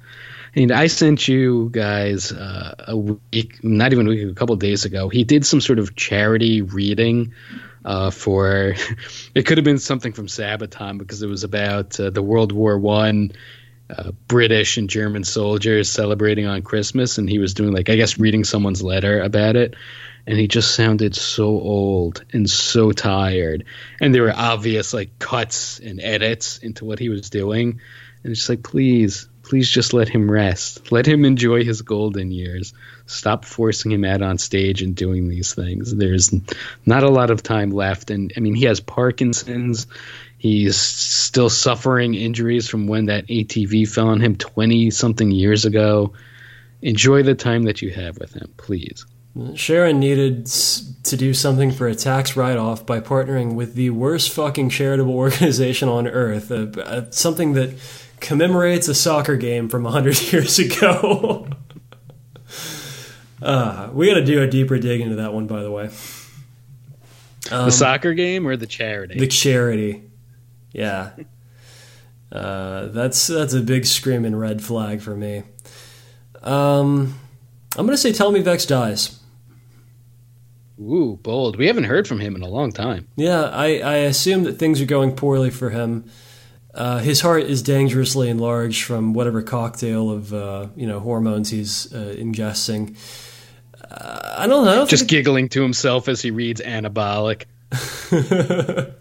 [0.56, 4.60] I I sent you guys uh, a week, not even a week, a couple of
[4.60, 5.08] days ago.
[5.08, 7.34] He did some sort of charity reading
[7.84, 8.74] uh, for.
[9.34, 12.76] It could have been something from Sabaton because it was about uh, the World War
[12.76, 13.32] One.
[13.90, 18.18] Uh, British and German soldiers celebrating on Christmas, and he was doing like I guess
[18.18, 19.76] reading someone's letter about it,
[20.26, 23.64] and he just sounded so old and so tired,
[23.98, 27.80] and there were obvious like cuts and edits into what he was doing,
[28.22, 32.30] and it's just like please, please just let him rest, let him enjoy his golden
[32.30, 32.74] years,
[33.06, 35.94] stop forcing him out on stage and doing these things.
[35.94, 36.30] There's
[36.84, 39.86] not a lot of time left, and I mean he has Parkinson's.
[40.38, 46.12] He's still suffering injuries from when that ATV fell on him 20 something years ago.
[46.80, 49.04] Enjoy the time that you have with him, please.
[49.54, 54.30] Sharon needed to do something for a tax write off by partnering with the worst
[54.30, 57.74] fucking charitable organization on earth, uh, uh, something that
[58.20, 61.48] commemorates a soccer game from 100 years ago.
[63.42, 65.90] uh, we got to do a deeper dig into that one, by the way.
[67.50, 69.14] the soccer game or the charity?
[69.14, 70.02] Um, The charity.
[70.78, 71.10] Yeah.
[72.30, 75.42] Uh, that's that's a big screaming red flag for me.
[76.42, 77.18] Um,
[77.76, 79.18] I'm going to say Tommy Vext dies.
[80.80, 81.56] Ooh, bold.
[81.56, 83.08] We haven't heard from him in a long time.
[83.16, 86.08] Yeah, I, I assume that things are going poorly for him.
[86.72, 91.92] Uh, his heart is dangerously enlarged from whatever cocktail of uh, you know hormones he's
[91.92, 92.96] uh, ingesting.
[93.90, 94.86] Uh, I don't know.
[94.86, 97.46] Just giggling to himself as he reads anabolic.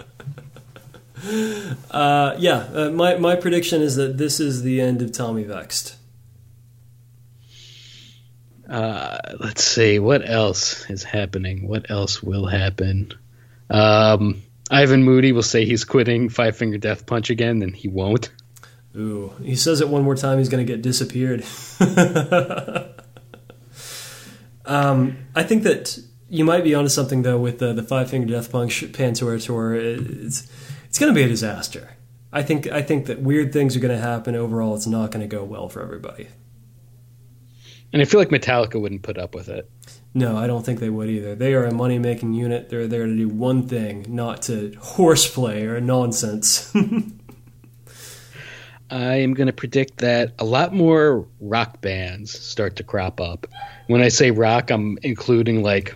[1.92, 5.96] Uh, yeah, uh, my my prediction is that this is the end of Tommy Vext.
[8.70, 11.68] Uh, let's see what else is happening.
[11.68, 13.14] What else will happen?
[13.70, 18.30] Um, Ivan Moody will say he's quitting Five Finger Death Punch again, and he won't.
[18.96, 21.46] Ooh, he says it one more time, he's going to get disappeared.
[24.66, 26.00] um, I think that
[26.30, 29.76] you might be onto something though with the, the Five Finger Death Punch Pantera tour.
[29.76, 30.52] It's
[30.98, 31.92] it's going to be a disaster.
[32.34, 34.34] I think I think that weird things are going to happen.
[34.34, 36.28] Overall, it's not going to go well for everybody.
[37.94, 39.70] And I feel like Metallica wouldn't put up with it.
[40.16, 41.36] No, I don't think they would either.
[41.36, 42.70] They are a money making unit.
[42.70, 46.74] They're there to do one thing, not to horseplay or nonsense.
[48.90, 53.46] I am going to predict that a lot more rock bands start to crop up.
[53.86, 55.96] When I say rock, I'm including like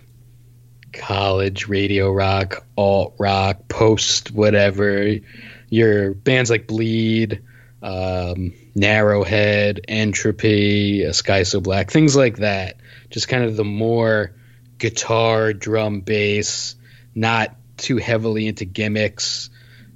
[0.92, 5.16] college radio rock, alt rock, post whatever.
[5.68, 7.42] Your bands like Bleed,
[7.82, 12.76] um, Narrowhead, Entropy, A Sky So Black, things like that.
[13.10, 14.34] Just kind of the more
[14.78, 16.76] guitar, drum, bass,
[17.14, 19.50] not too heavily into gimmicks,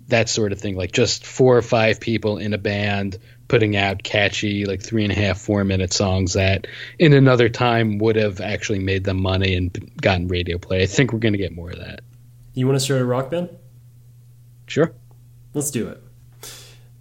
[0.09, 0.77] that sort of thing.
[0.77, 3.19] Like just four or five people in a band
[3.49, 6.67] putting out catchy, like three and a half, four minute songs that
[6.99, 10.83] in another time would have actually made them money and gotten radio play.
[10.83, 12.01] I think we're going to get more of that.
[12.55, 13.51] You want to start a rock band?
[14.67, 14.93] Sure.
[15.55, 16.03] Let's do it.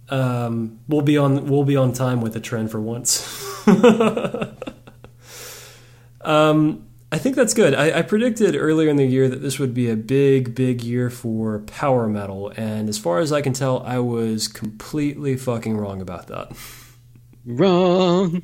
[0.08, 3.44] Um, we'll be on we'll be on time with the trend for once.
[6.20, 7.72] um, I think that's good.
[7.74, 11.08] I, I, predicted earlier in the year that this would be a big, big year
[11.08, 16.00] for power metal, and as far as I can tell, I was completely fucking wrong
[16.00, 16.56] about that.
[17.44, 18.42] Wrong.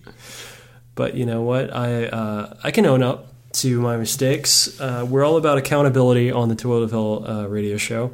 [0.94, 1.74] But you know what?
[1.74, 4.80] I uh, I can own up to my mistakes.
[4.80, 8.12] Uh, we're all about accountability on the Toilet ov Hell uh, radio show.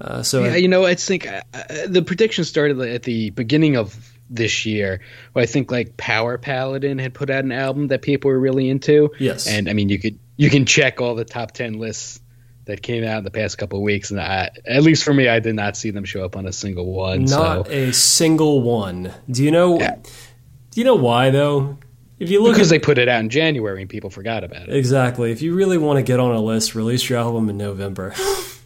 [0.00, 1.42] Uh, so yeah, I, you know, I think uh,
[1.86, 5.00] the prediction started at the beginning of this year.
[5.32, 8.68] Where I think like Power Paladin had put out an album that people were really
[8.70, 9.10] into.
[9.18, 12.20] Yes, and I mean you could you can check all the top ten lists
[12.66, 15.28] that came out in the past couple of weeks, and I, at least for me,
[15.28, 17.24] I did not see them show up on a single one.
[17.24, 17.72] Not so.
[17.72, 19.12] a single one.
[19.30, 19.78] Do you know?
[19.78, 19.96] Yeah.
[19.96, 21.78] Do you know why though?
[22.20, 24.68] If you look because at, they put it out in January and people forgot about
[24.68, 24.76] it.
[24.76, 25.32] Exactly.
[25.32, 28.14] If you really want to get on a list, release your album in November.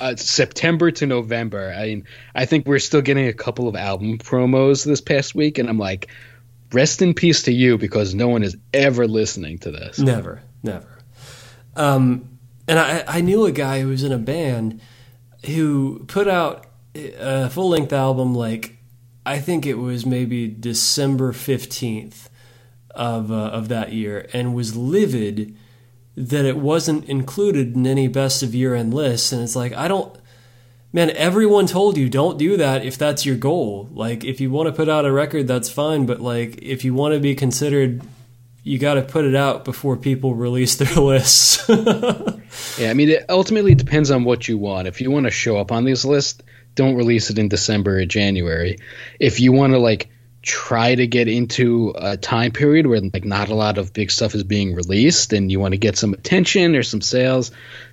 [0.00, 1.74] uh, September to November.
[1.76, 5.58] I mean, I think we're still getting a couple of album promos this past week,
[5.58, 6.08] and I'm like,
[6.72, 9.98] rest in peace to you because no one is ever listening to this.
[9.98, 10.88] Never, never.
[11.76, 14.80] Um, and I, I knew a guy who was in a band
[15.46, 18.76] who put out a full length album like
[19.24, 22.30] I think it was maybe December fifteenth
[22.90, 25.56] of uh, of that year, and was livid
[26.18, 29.32] that it wasn't included in any best of year end lists.
[29.32, 30.14] And it's like, I don't,
[30.92, 33.88] man, everyone told you don't do that if that's your goal.
[33.92, 36.06] Like, if you want to put out a record, that's fine.
[36.06, 38.02] But, like, if you want to be considered,
[38.64, 41.64] you got to put it out before people release their lists.
[41.68, 44.88] yeah, I mean, it ultimately depends on what you want.
[44.88, 46.42] If you want to show up on these lists,
[46.74, 48.78] don't release it in December or January.
[49.20, 50.10] If you want to, like,
[50.48, 54.34] try to get into a time period where like not a lot of big stuff
[54.34, 57.50] is being released and you want to get some attention or some sales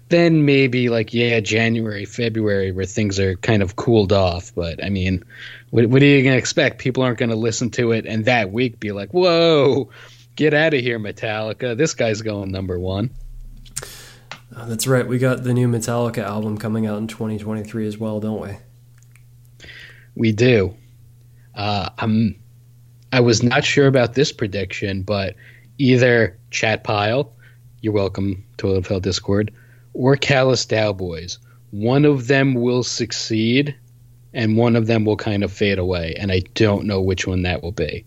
[0.07, 4.55] then maybe like yeah january february where things are kind of cooled off.
[4.55, 5.25] But i mean
[5.69, 6.79] what, what are you going to expect?
[6.79, 9.89] People aren't going to listen to it and that week be like whoa
[10.37, 11.75] get out of here metallica.
[11.75, 13.09] This guy's going number one.
[14.55, 15.05] Oh, that's right.
[15.05, 19.67] We got the new metallica album coming out in 2023 as well don't we?
[20.15, 20.77] We do.
[21.53, 22.39] Uh, I'm
[23.15, 25.35] I was not sure about this prediction, but
[25.77, 27.31] either Chat Pile,
[27.79, 29.53] you're welcome to NFL Discord,
[29.93, 31.39] or Callous Cowboys.
[31.71, 33.73] One of them will succeed,
[34.33, 37.43] and one of them will kind of fade away, and I don't know which one
[37.43, 38.03] that will be.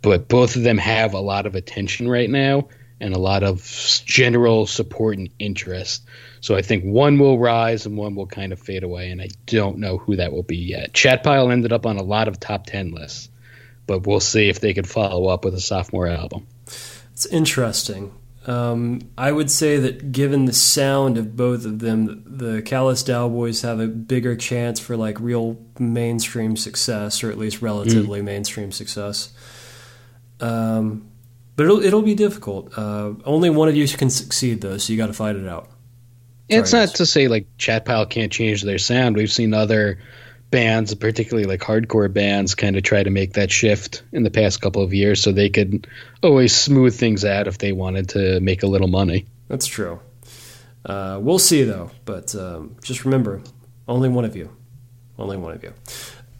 [0.00, 2.68] But both of them have a lot of attention right now
[3.00, 3.64] and a lot of
[4.04, 6.06] general support and interest.
[6.40, 9.26] So I think one will rise and one will kind of fade away, and I
[9.46, 10.94] don't know who that will be yet.
[10.94, 13.28] Chat Pile ended up on a lot of top 10 lists
[13.86, 16.46] but we'll see if they can follow up with a sophomore album.
[17.12, 18.12] It's interesting.
[18.46, 23.62] Um, I would say that given the sound of both of them, the Callous Cowboys
[23.62, 28.24] have a bigger chance for like real mainstream success, or at least relatively mm.
[28.24, 29.32] mainstream success.
[30.40, 31.10] Um,
[31.56, 32.76] but it'll it'll be difficult.
[32.78, 35.68] Uh, only one of you can succeed though, so you got to fight it out.
[36.48, 39.16] it's not to say like Chat Pile can't change their sound.
[39.16, 39.98] We've seen other
[40.56, 44.62] bands, particularly like hardcore bands, kind of try to make that shift in the past
[44.62, 45.86] couple of years, so they could
[46.22, 49.26] always smooth things out if they wanted to make a little money.
[49.48, 50.00] That's true.
[50.82, 53.42] Uh, we'll see though, but um, just remember,
[53.86, 54.48] only one of you,
[55.18, 55.74] only one of you.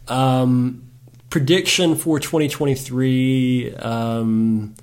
[0.07, 0.89] Um,
[1.29, 4.73] prediction for 2023: um,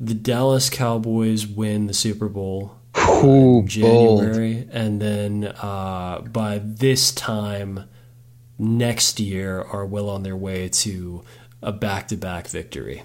[0.00, 3.66] the Dallas Cowboys win the Super Bowl Ooh, bold.
[3.68, 7.84] January, and then uh, by this time
[8.58, 11.22] next year are well on their way to
[11.62, 13.02] a back-to-back victory.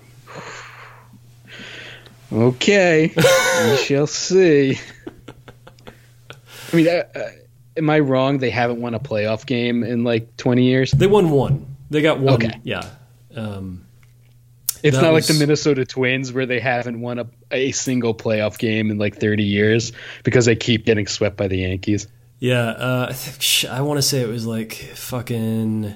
[2.31, 4.79] Okay, we shall see.
[6.71, 7.29] I mean, uh, uh,
[7.75, 8.37] am I wrong?
[8.37, 10.91] They haven't won a playoff game in like 20 years.
[10.91, 11.65] They won one.
[11.89, 12.35] They got one.
[12.35, 12.59] Okay.
[12.63, 12.89] Yeah.
[13.35, 13.85] Um,
[14.81, 18.57] It's not was- like the Minnesota Twins where they haven't won a, a single playoff
[18.57, 19.91] game in like 30 years
[20.23, 22.07] because they keep getting swept by the Yankees.
[22.41, 23.15] Yeah, uh,
[23.69, 25.93] I, want to say it was like fucking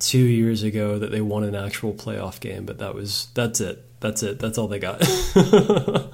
[0.00, 3.82] two years ago that they won an actual playoff game, but that was that's it.
[4.00, 4.40] That's it.
[4.40, 5.02] That's all they got.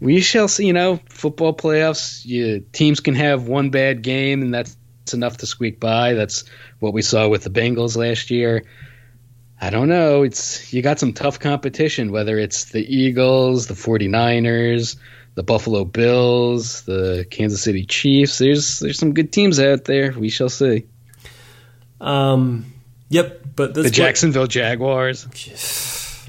[0.00, 0.66] We shall see.
[0.66, 4.76] You know, football playoffs, you, teams can have one bad game, and that's
[5.12, 6.14] enough to squeak by.
[6.14, 6.44] That's
[6.78, 8.64] what we saw with the Bengals last year.
[9.60, 10.22] I don't know.
[10.22, 14.96] It's you got some tough competition, whether it's the Eagles, the 49ers,
[15.40, 18.36] the Buffalo Bills, the Kansas City Chiefs.
[18.36, 20.12] There's there's some good teams out there.
[20.12, 20.84] We shall see.
[21.98, 22.66] um,
[23.08, 25.24] yep, but that's The what- Jacksonville Jaguars.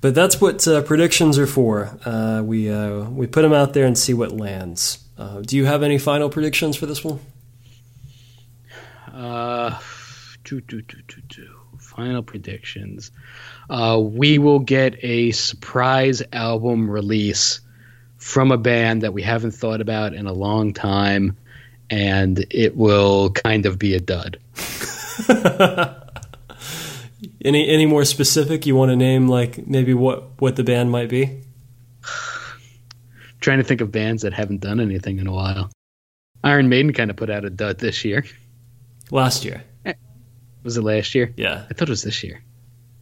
[0.00, 1.98] but that's what uh, predictions are for.
[2.02, 5.04] Uh, we uh, we put them out there and see what lands.
[5.18, 7.20] Uh, do you have any final predictions for this one?
[9.12, 9.78] Uh,
[10.44, 11.54] two, two, two, two, two.
[11.78, 13.10] Final predictions.
[13.68, 17.60] Uh, we will get a surprise album release
[18.24, 21.36] from a band that we haven't thought about in a long time,
[21.90, 24.38] and it will kind of be a dud.
[27.44, 28.64] Any any more specific?
[28.66, 31.42] You want to name like maybe what what the band might be?
[33.40, 35.70] trying to think of bands that haven't done anything in a while.
[36.42, 38.24] Iron Maiden kind of put out a dud this year.
[39.10, 39.92] Last year, eh,
[40.62, 41.32] Was it last year?
[41.36, 42.42] yeah, I thought it was this year.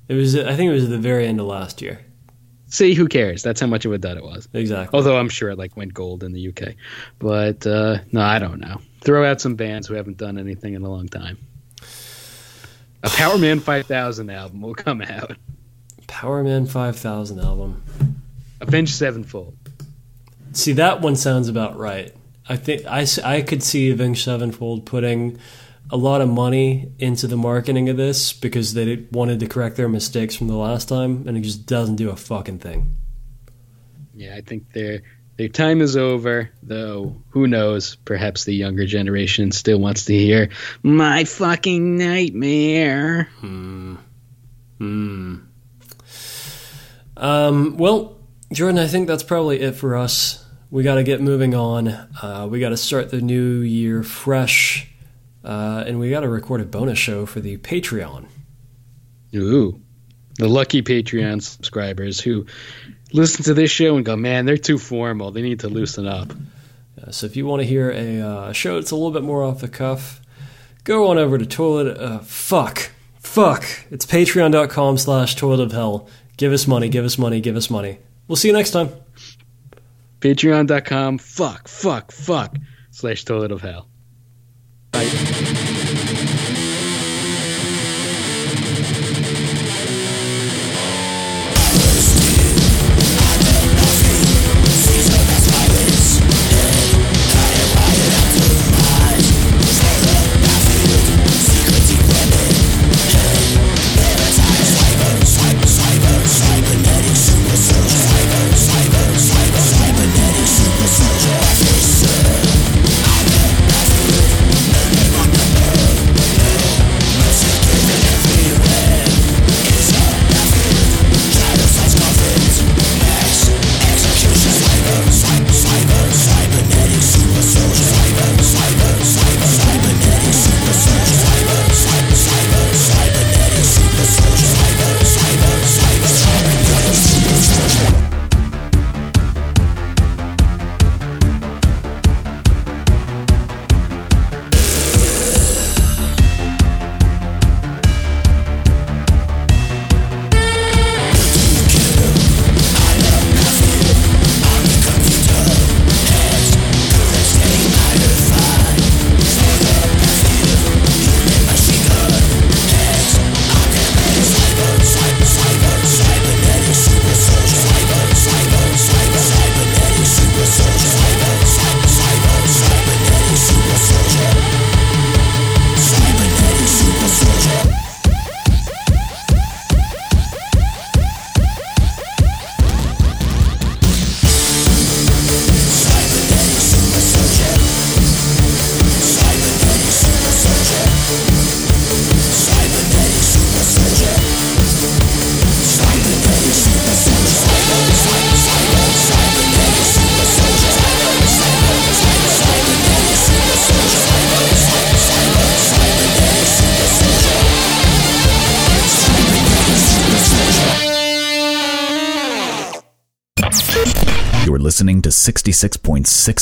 [0.09, 0.37] it was.
[0.37, 2.01] I think it was at the very end of last year.
[2.73, 3.43] See, who cares?
[3.43, 4.49] That's how much of a dud it was.
[4.55, 4.97] Exactly.
[4.97, 6.75] Although I'm sure it like went gold in the UK.
[7.18, 8.81] But uh, no, I don't know.
[9.03, 11.37] Throw out some bands who haven't done anything in a long time.
[13.03, 15.37] A Powerman 5000 album will come out.
[16.07, 17.83] Powerman 5000 album.
[18.62, 19.55] Avenged Sevenfold.
[20.53, 22.14] See, that one sounds about right.
[22.49, 25.39] I think I, I could see Avenged Sevenfold putting
[25.93, 29.88] a lot of money into the marketing of this because they wanted to correct their
[29.88, 32.97] mistakes from the last time, and it just doesn't do a fucking thing.
[34.14, 35.03] Yeah, I think their
[35.36, 36.51] their time is over.
[36.62, 37.97] Though who knows?
[37.97, 40.49] Perhaps the younger generation still wants to hear
[40.82, 43.28] my fucking nightmare.
[43.40, 43.97] Hmm.
[47.16, 48.18] Um, well,
[48.53, 50.45] Jordan, I think that's probably it for us.
[50.70, 51.88] We got to get moving on.
[51.88, 54.90] Uh, we got to start the new year fresh,
[55.45, 58.26] uh, and we got to record a bonus show for the Patreon.
[59.34, 59.80] Ooh,
[60.36, 62.47] the lucky Patreon subscribers who
[63.12, 65.30] listen to this show and go, man, they're too formal.
[65.30, 66.32] They need to loosen up.
[67.01, 69.43] Uh, so if you want to hear a uh, show that's a little bit more
[69.43, 70.20] off the cuff,
[70.84, 71.97] go on over to Toilet.
[71.97, 73.64] Uh, fuck, fuck.
[73.90, 76.09] It's patreon.com slash toilet ov hell.
[76.36, 77.99] Give us money, give us money, give us money.
[78.28, 78.90] We'll see you next time.
[80.20, 82.57] Patreon.com, fuck, fuck, fuck,
[82.90, 83.88] slash toilet ov hell.
[84.93, 85.62] 白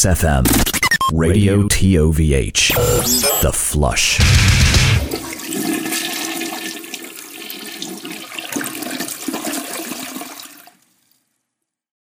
[0.00, 0.44] 66.6 FM.
[1.12, 3.42] Radio TOVH.
[3.42, 4.59] The Flush.